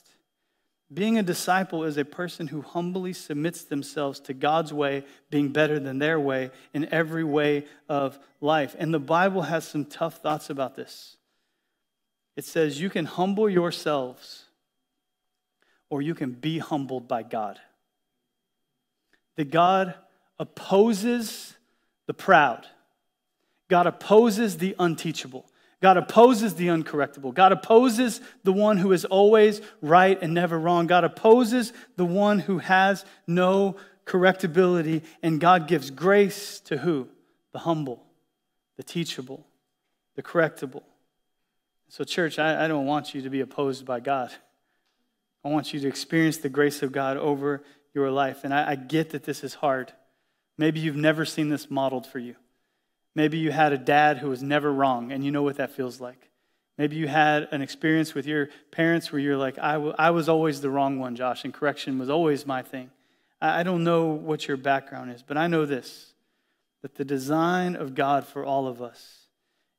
Being 0.92 1.18
a 1.18 1.22
disciple 1.22 1.84
is 1.84 1.98
a 1.98 2.04
person 2.04 2.46
who 2.46 2.62
humbly 2.62 3.12
submits 3.12 3.64
themselves 3.64 4.20
to 4.20 4.32
God's 4.32 4.72
way, 4.72 5.04
being 5.30 5.50
better 5.50 5.78
than 5.78 5.98
their 5.98 6.18
way 6.18 6.50
in 6.72 6.88
every 6.92 7.24
way 7.24 7.66
of 7.88 8.18
life. 8.40 8.74
And 8.78 8.92
the 8.92 8.98
Bible 8.98 9.42
has 9.42 9.68
some 9.68 9.84
tough 9.84 10.22
thoughts 10.22 10.48
about 10.48 10.76
this. 10.76 11.18
It 12.36 12.44
says 12.44 12.80
you 12.80 12.88
can 12.88 13.04
humble 13.04 13.50
yourselves 13.50 14.44
or 15.90 16.00
you 16.00 16.14
can 16.14 16.32
be 16.32 16.58
humbled 16.58 17.06
by 17.06 17.22
God. 17.22 17.58
That 19.36 19.50
God 19.50 19.94
opposes 20.38 21.54
the 22.06 22.14
proud, 22.14 22.66
God 23.68 23.86
opposes 23.86 24.56
the 24.56 24.74
unteachable. 24.78 25.44
God 25.80 25.96
opposes 25.96 26.54
the 26.54 26.68
uncorrectable. 26.68 27.32
God 27.32 27.52
opposes 27.52 28.20
the 28.42 28.52
one 28.52 28.78
who 28.78 28.92
is 28.92 29.04
always 29.04 29.60
right 29.80 30.18
and 30.20 30.34
never 30.34 30.58
wrong. 30.58 30.88
God 30.88 31.04
opposes 31.04 31.72
the 31.96 32.04
one 32.04 32.40
who 32.40 32.58
has 32.58 33.04
no 33.26 33.76
correctability. 34.04 35.02
And 35.22 35.40
God 35.40 35.68
gives 35.68 35.90
grace 35.90 36.60
to 36.60 36.78
who? 36.78 37.08
The 37.52 37.60
humble, 37.60 38.04
the 38.76 38.82
teachable, 38.82 39.46
the 40.16 40.22
correctable. 40.22 40.82
So, 41.88 42.04
church, 42.04 42.38
I, 42.38 42.64
I 42.64 42.68
don't 42.68 42.86
want 42.86 43.14
you 43.14 43.22
to 43.22 43.30
be 43.30 43.40
opposed 43.40 43.86
by 43.86 44.00
God. 44.00 44.32
I 45.44 45.48
want 45.48 45.72
you 45.72 45.80
to 45.80 45.88
experience 45.88 46.38
the 46.38 46.48
grace 46.48 46.82
of 46.82 46.90
God 46.90 47.16
over 47.16 47.62
your 47.94 48.10
life. 48.10 48.40
And 48.42 48.52
I, 48.52 48.72
I 48.72 48.74
get 48.74 49.10
that 49.10 49.24
this 49.24 49.44
is 49.44 49.54
hard. 49.54 49.92
Maybe 50.58 50.80
you've 50.80 50.96
never 50.96 51.24
seen 51.24 51.48
this 51.48 51.70
modeled 51.70 52.06
for 52.06 52.18
you. 52.18 52.34
Maybe 53.18 53.38
you 53.38 53.50
had 53.50 53.72
a 53.72 53.78
dad 53.78 54.18
who 54.18 54.28
was 54.28 54.44
never 54.44 54.72
wrong, 54.72 55.10
and 55.10 55.24
you 55.24 55.32
know 55.32 55.42
what 55.42 55.56
that 55.56 55.72
feels 55.72 56.00
like. 56.00 56.30
Maybe 56.78 56.94
you 56.94 57.08
had 57.08 57.48
an 57.50 57.62
experience 57.62 58.14
with 58.14 58.26
your 58.26 58.48
parents 58.70 59.10
where 59.10 59.20
you're 59.20 59.36
like, 59.36 59.58
I, 59.58 59.72
w- 59.72 59.94
I 59.98 60.10
was 60.10 60.28
always 60.28 60.60
the 60.60 60.70
wrong 60.70 61.00
one, 61.00 61.16
Josh, 61.16 61.42
and 61.42 61.52
correction 61.52 61.98
was 61.98 62.08
always 62.08 62.46
my 62.46 62.62
thing. 62.62 62.92
I, 63.40 63.58
I 63.58 63.62
don't 63.64 63.82
know 63.82 64.04
what 64.04 64.46
your 64.46 64.56
background 64.56 65.10
is, 65.10 65.24
but 65.24 65.36
I 65.36 65.48
know 65.48 65.66
this 65.66 66.12
that 66.82 66.94
the 66.94 67.04
design 67.04 67.74
of 67.74 67.96
God 67.96 68.24
for 68.24 68.44
all 68.44 68.68
of 68.68 68.80
us 68.80 69.22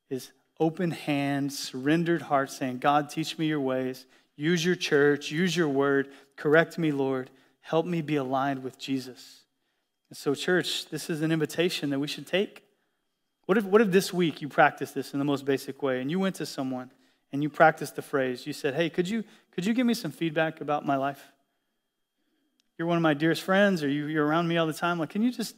is 0.09 0.33
open 0.59 0.91
hands, 0.91 1.57
surrendered 1.57 2.23
heart, 2.23 2.51
saying, 2.51 2.79
God, 2.79 3.09
teach 3.09 3.37
me 3.37 3.45
your 3.45 3.61
ways, 3.61 4.05
use 4.35 4.65
your 4.65 4.75
church, 4.75 5.31
use 5.31 5.55
your 5.55 5.69
word, 5.69 6.09
correct 6.35 6.77
me, 6.77 6.91
Lord, 6.91 7.29
help 7.61 7.85
me 7.85 8.01
be 8.01 8.17
aligned 8.17 8.63
with 8.63 8.77
Jesus. 8.77 9.43
And 10.09 10.17
so, 10.17 10.35
church, 10.35 10.89
this 10.89 11.09
is 11.09 11.21
an 11.21 11.31
invitation 11.31 11.89
that 11.91 11.99
we 11.99 12.07
should 12.09 12.27
take. 12.27 12.65
What 13.49 13.57
if, 13.57 13.65
what 13.65 13.81
if 13.81 13.89
this 13.89 14.13
week 14.13 14.43
you 14.43 14.47
practiced 14.47 14.93
this 14.93 15.13
in 15.13 15.17
the 15.17 15.25
most 15.25 15.43
basic 15.43 15.81
way 15.81 16.01
and 16.01 16.11
you 16.11 16.19
went 16.19 16.35
to 16.35 16.45
someone 16.45 16.91
and 17.33 17.41
you 17.41 17.49
practiced 17.49 17.95
the 17.95 18.03
phrase? 18.03 18.45
You 18.45 18.53
said, 18.53 18.75
Hey, 18.75 18.91
could 18.91 19.09
you, 19.09 19.23
could 19.49 19.65
you 19.65 19.73
give 19.73 19.87
me 19.87 19.95
some 19.95 20.11
feedback 20.11 20.61
about 20.61 20.85
my 20.85 20.97
life? 20.97 21.19
You're 22.77 22.87
one 22.87 22.97
of 22.97 23.01
my 23.01 23.15
dearest 23.15 23.41
friends, 23.41 23.83
or 23.83 23.89
you, 23.89 24.05
you're 24.05 24.23
around 24.23 24.47
me 24.47 24.57
all 24.57 24.67
the 24.67 24.73
time. 24.73 24.99
Like, 24.99 25.09
can 25.09 25.23
you 25.23 25.31
just 25.31 25.55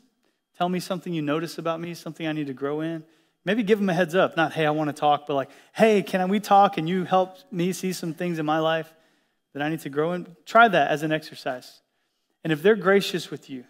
tell 0.58 0.69
me 0.69 0.80
something 0.80 1.13
you 1.13 1.21
notice 1.21 1.58
about 1.58 1.82
me, 1.82 1.93
something 1.93 2.25
I 2.25 2.32
need 2.32 2.47
to 2.47 2.54
grow 2.54 2.80
in? 2.80 3.04
Maybe 3.43 3.62
give 3.62 3.77
them 3.77 3.89
a 3.89 3.93
heads 3.93 4.15
up. 4.15 4.38
Not, 4.38 4.54
hey, 4.54 4.65
I 4.65 4.71
want 4.71 4.88
to 4.88 4.93
talk, 4.93 5.27
but 5.27 5.34
like, 5.34 5.49
hey, 5.73 6.01
can 6.01 6.30
we 6.30 6.39
talk? 6.39 6.77
and 6.77 6.88
you 6.88 7.04
help 7.04 7.39
me 7.51 7.73
see 7.73 7.91
some 7.91 8.13
things 8.13 8.39
in 8.39 8.45
my 8.45 8.60
life 8.60 8.89
that 9.51 9.62
I 9.62 9.67
need 9.67 9.82
to 9.82 9.89
grow 9.89 10.13
in? 10.13 10.34
Try 10.45 10.69
that 10.69 10.91
as 10.91 11.04
an 11.04 11.12
exercise. 11.12 11.82
And 12.45 12.54
if 12.54 12.63
they're 12.63 12.77
gracious 12.77 13.30
with 13.30 13.49
you, 13.49 13.65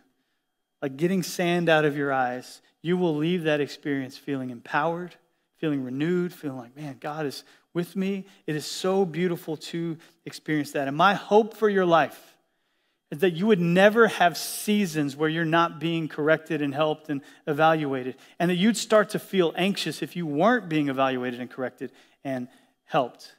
like 0.80 0.96
getting 0.96 1.24
sand 1.24 1.70
out 1.70 1.86
of 1.86 1.98
your 1.98 2.14
eyes, 2.14 2.62
you 2.82 2.98
will 2.98 3.16
leave 3.16 3.44
that 3.44 3.62
experience 3.62 4.18
feeling 4.18 4.50
empowered, 4.50 5.16
feeling 5.58 5.84
renewed, 5.84 6.34
feeling 6.34 6.58
like, 6.58 6.76
man, 6.76 6.98
God 7.00 7.26
is 7.26 7.44
with 7.74 7.96
me. 7.96 8.26
It 8.48 8.56
is 8.56 8.66
so 8.66 9.06
beautiful 9.06 9.56
to 9.58 9.98
experience 10.26 10.72
that. 10.72 10.88
And 10.88 10.98
my 10.98 11.14
hope 11.14 11.56
for 11.56 11.70
your 11.70 11.86
life 11.86 12.36
is 13.12 13.20
that 13.20 13.32
you 13.32 13.46
would 13.46 13.60
never 13.60 14.08
have 14.08 14.38
seasons 14.38 15.16
where 15.16 15.30
you're 15.30 15.46
not 15.46 15.80
being 15.80 16.08
corrected 16.08 16.62
and 16.62 16.74
helped 16.74 17.10
and 17.10 17.22
evaluated, 17.46 18.16
and 18.40 18.50
that 18.50 18.56
you'd 18.56 18.78
start 18.78 19.10
to 19.10 19.20
feel 19.20 19.54
anxious 19.56 20.02
if 20.02 20.16
you 20.16 20.26
weren't 20.26 20.70
being 20.70 20.90
evaluated 20.90 21.40
and 21.40 21.50
corrected 21.50 21.92
and 22.24 22.48
helped. 22.86 23.36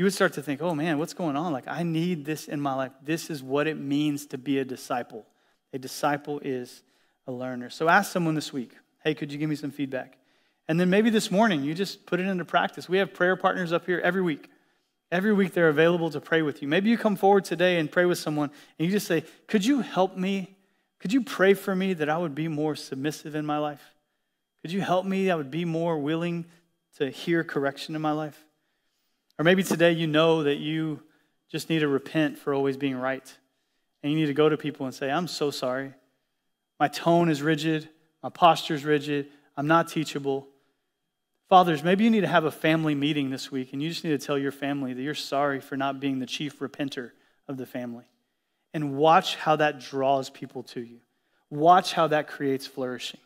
you 0.00 0.04
would 0.04 0.14
start 0.14 0.32
to 0.32 0.40
think, 0.42 0.62
oh 0.62 0.74
man, 0.74 0.96
what's 0.96 1.12
going 1.12 1.36
on? 1.36 1.52
Like, 1.52 1.68
I 1.68 1.82
need 1.82 2.24
this 2.24 2.48
in 2.48 2.58
my 2.58 2.72
life. 2.72 2.92
This 3.04 3.28
is 3.28 3.42
what 3.42 3.66
it 3.66 3.78
means 3.78 4.24
to 4.28 4.38
be 4.38 4.58
a 4.58 4.64
disciple. 4.64 5.26
A 5.74 5.78
disciple 5.78 6.40
is 6.42 6.82
a 7.30 7.32
learner. 7.32 7.70
So 7.70 7.88
ask 7.88 8.12
someone 8.12 8.34
this 8.34 8.52
week, 8.52 8.72
hey, 9.04 9.14
could 9.14 9.32
you 9.32 9.38
give 9.38 9.48
me 9.48 9.56
some 9.56 9.70
feedback? 9.70 10.18
And 10.68 10.78
then 10.78 10.90
maybe 10.90 11.10
this 11.10 11.30
morning, 11.30 11.62
you 11.62 11.74
just 11.74 12.06
put 12.06 12.20
it 12.20 12.26
into 12.26 12.44
practice. 12.44 12.88
We 12.88 12.98
have 12.98 13.14
prayer 13.14 13.36
partners 13.36 13.72
up 13.72 13.86
here 13.86 14.00
every 14.00 14.22
week. 14.22 14.50
Every 15.10 15.32
week, 15.32 15.52
they're 15.52 15.68
available 15.68 16.10
to 16.10 16.20
pray 16.20 16.42
with 16.42 16.62
you. 16.62 16.68
Maybe 16.68 16.90
you 16.90 16.98
come 16.98 17.16
forward 17.16 17.44
today 17.44 17.78
and 17.78 17.90
pray 17.90 18.04
with 18.04 18.18
someone, 18.18 18.50
and 18.78 18.86
you 18.86 18.92
just 18.92 19.08
say, 19.08 19.24
Could 19.48 19.64
you 19.64 19.80
help 19.80 20.16
me? 20.16 20.56
Could 21.00 21.12
you 21.12 21.22
pray 21.22 21.54
for 21.54 21.74
me 21.74 21.94
that 21.94 22.08
I 22.08 22.16
would 22.16 22.34
be 22.34 22.46
more 22.46 22.76
submissive 22.76 23.34
in 23.34 23.44
my 23.44 23.58
life? 23.58 23.82
Could 24.62 24.70
you 24.70 24.80
help 24.80 25.06
me? 25.06 25.30
I 25.30 25.34
would 25.34 25.50
be 25.50 25.64
more 25.64 25.98
willing 25.98 26.44
to 26.98 27.10
hear 27.10 27.42
correction 27.42 27.96
in 27.96 28.02
my 28.02 28.12
life. 28.12 28.44
Or 29.38 29.44
maybe 29.44 29.64
today 29.64 29.92
you 29.92 30.06
know 30.06 30.44
that 30.44 30.56
you 30.56 31.00
just 31.50 31.70
need 31.70 31.80
to 31.80 31.88
repent 31.88 32.38
for 32.38 32.54
always 32.54 32.76
being 32.76 32.96
right. 32.96 33.34
And 34.02 34.12
you 34.12 34.18
need 34.18 34.26
to 34.26 34.34
go 34.34 34.48
to 34.48 34.56
people 34.56 34.86
and 34.86 34.94
say, 34.94 35.10
I'm 35.10 35.26
so 35.26 35.50
sorry. 35.50 35.94
My 36.80 36.88
tone 36.88 37.28
is 37.28 37.42
rigid. 37.42 37.90
My 38.22 38.30
posture 38.30 38.74
is 38.74 38.84
rigid. 38.84 39.28
I'm 39.56 39.66
not 39.66 39.88
teachable. 39.88 40.48
Fathers, 41.50 41.84
maybe 41.84 42.04
you 42.04 42.10
need 42.10 42.22
to 42.22 42.26
have 42.26 42.44
a 42.44 42.50
family 42.50 42.94
meeting 42.94 43.28
this 43.28 43.52
week 43.52 43.74
and 43.74 43.82
you 43.82 43.90
just 43.90 44.02
need 44.02 44.18
to 44.18 44.26
tell 44.26 44.38
your 44.38 44.52
family 44.52 44.94
that 44.94 45.02
you're 45.02 45.14
sorry 45.14 45.60
for 45.60 45.76
not 45.76 46.00
being 46.00 46.18
the 46.18 46.26
chief 46.26 46.58
repenter 46.58 47.10
of 47.46 47.58
the 47.58 47.66
family. 47.66 48.04
And 48.72 48.96
watch 48.96 49.36
how 49.36 49.56
that 49.56 49.80
draws 49.80 50.30
people 50.30 50.62
to 50.62 50.80
you. 50.80 51.00
Watch 51.50 51.92
how 51.92 52.06
that 52.06 52.28
creates 52.28 52.66
flourishing. 52.66 53.20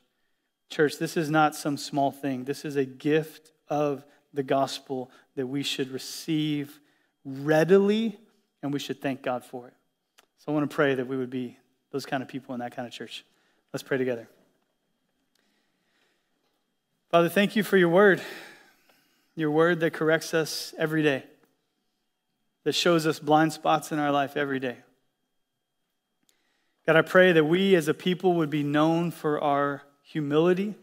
Church, 0.70 0.98
this 0.98 1.16
is 1.16 1.30
not 1.30 1.54
some 1.54 1.76
small 1.76 2.10
thing. 2.10 2.44
This 2.44 2.64
is 2.64 2.76
a 2.76 2.84
gift 2.84 3.52
of 3.68 4.04
the 4.32 4.42
gospel 4.42 5.10
that 5.36 5.46
we 5.46 5.62
should 5.62 5.90
receive 5.90 6.80
readily 7.24 8.18
and 8.62 8.72
we 8.72 8.78
should 8.78 9.00
thank 9.00 9.22
God 9.22 9.44
for 9.44 9.68
it. 9.68 9.74
So 10.38 10.50
I 10.50 10.54
want 10.54 10.68
to 10.68 10.74
pray 10.74 10.94
that 10.94 11.06
we 11.06 11.16
would 11.16 11.30
be 11.30 11.58
those 11.92 12.06
kind 12.06 12.22
of 12.22 12.28
people 12.28 12.54
in 12.54 12.60
that 12.60 12.74
kind 12.74 12.88
of 12.88 12.92
church. 12.92 13.24
Let's 13.74 13.82
pray 13.82 13.98
together. 13.98 14.28
Father, 17.10 17.28
thank 17.28 17.56
you 17.56 17.64
for 17.64 17.76
your 17.76 17.88
word, 17.88 18.22
your 19.34 19.50
word 19.50 19.80
that 19.80 19.92
corrects 19.92 20.32
us 20.32 20.72
every 20.78 21.02
day, 21.02 21.24
that 22.62 22.76
shows 22.76 23.04
us 23.04 23.18
blind 23.18 23.52
spots 23.52 23.90
in 23.90 23.98
our 23.98 24.12
life 24.12 24.36
every 24.36 24.60
day. 24.60 24.76
God, 26.86 26.94
I 26.94 27.02
pray 27.02 27.32
that 27.32 27.46
we 27.46 27.74
as 27.74 27.88
a 27.88 27.94
people 27.94 28.34
would 28.34 28.48
be 28.48 28.62
known 28.62 29.10
for 29.10 29.42
our 29.42 29.82
humility, 30.04 30.76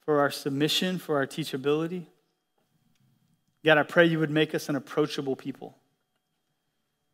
for 0.00 0.18
our 0.18 0.30
submission, 0.30 0.98
for 0.98 1.16
our 1.16 1.26
teachability. 1.26 2.06
God, 3.62 3.76
I 3.76 3.82
pray 3.82 4.06
you 4.06 4.18
would 4.18 4.30
make 4.30 4.54
us 4.54 4.70
an 4.70 4.76
approachable 4.76 5.36
people, 5.36 5.76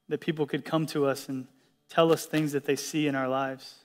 that 0.09 0.21
people 0.21 0.47
could 0.47 0.65
come 0.65 0.87
to 0.87 1.05
us 1.05 1.29
and 1.29 1.49
tell 1.89 2.13
us 2.13 2.27
things 2.27 2.53
that 2.53 2.65
they 2.65 2.77
see 2.77 3.09
in 3.09 3.17
our 3.17 3.27
lives. 3.27 3.81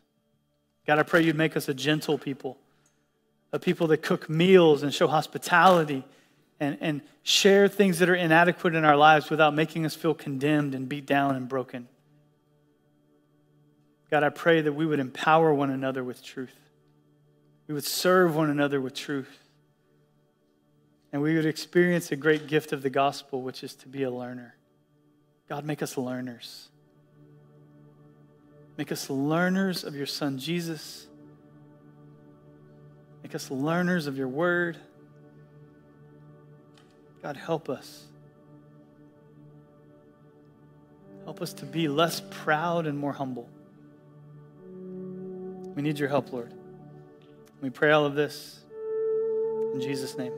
God, 0.89 0.97
I 0.97 1.03
pray 1.03 1.21
you'd 1.21 1.35
make 1.35 1.55
us 1.55 1.69
a 1.69 1.73
gentle 1.75 2.17
people, 2.17 2.57
a 3.53 3.59
people 3.59 3.85
that 3.89 4.01
cook 4.01 4.27
meals 4.27 4.81
and 4.81 4.91
show 4.91 5.07
hospitality 5.07 6.03
and, 6.59 6.79
and 6.81 7.01
share 7.21 7.67
things 7.67 7.99
that 7.99 8.09
are 8.09 8.15
inadequate 8.15 8.73
in 8.73 8.83
our 8.83 8.97
lives 8.97 9.29
without 9.29 9.53
making 9.53 9.85
us 9.85 9.93
feel 9.93 10.15
condemned 10.15 10.73
and 10.73 10.89
beat 10.89 11.05
down 11.05 11.35
and 11.35 11.47
broken. 11.47 11.87
God, 14.09 14.23
I 14.23 14.29
pray 14.29 14.61
that 14.61 14.73
we 14.73 14.83
would 14.87 14.99
empower 14.99 15.53
one 15.53 15.69
another 15.69 16.03
with 16.03 16.23
truth. 16.23 16.57
We 17.67 17.75
would 17.75 17.85
serve 17.85 18.35
one 18.35 18.49
another 18.49 18.81
with 18.81 18.95
truth. 18.95 19.43
And 21.13 21.21
we 21.21 21.35
would 21.35 21.45
experience 21.45 22.11
a 22.11 22.15
great 22.15 22.47
gift 22.47 22.73
of 22.73 22.81
the 22.81 22.89
gospel, 22.89 23.43
which 23.43 23.63
is 23.63 23.75
to 23.75 23.87
be 23.87 24.01
a 24.01 24.09
learner. 24.09 24.55
God, 25.47 25.65
make 25.65 25.83
us 25.83 25.99
learners. 25.99 26.69
Make 28.79 28.93
us 28.93 29.09
learners 29.09 29.83
of 29.83 29.93
your 29.93 30.05
Son, 30.05 30.37
Jesus. 30.37 31.05
Make 33.21 33.35
us 33.35 33.51
learners 33.51 34.07
of 34.07 34.17
your 34.17 34.29
word. 34.29 34.77
God, 37.21 37.35
help 37.35 37.67
us. 37.67 38.05
Help 41.25 41.41
us 41.41 41.51
to 41.55 41.65
be 41.65 41.89
less 41.89 42.21
proud 42.29 42.87
and 42.87 42.97
more 42.97 43.11
humble. 43.11 43.49
We 45.75 45.81
need 45.81 45.99
your 45.99 46.07
help, 46.07 46.31
Lord. 46.31 46.53
We 47.61 47.69
pray 47.69 47.91
all 47.91 48.05
of 48.05 48.15
this 48.15 48.61
in 49.73 49.81
Jesus' 49.81 50.17
name. 50.17 50.31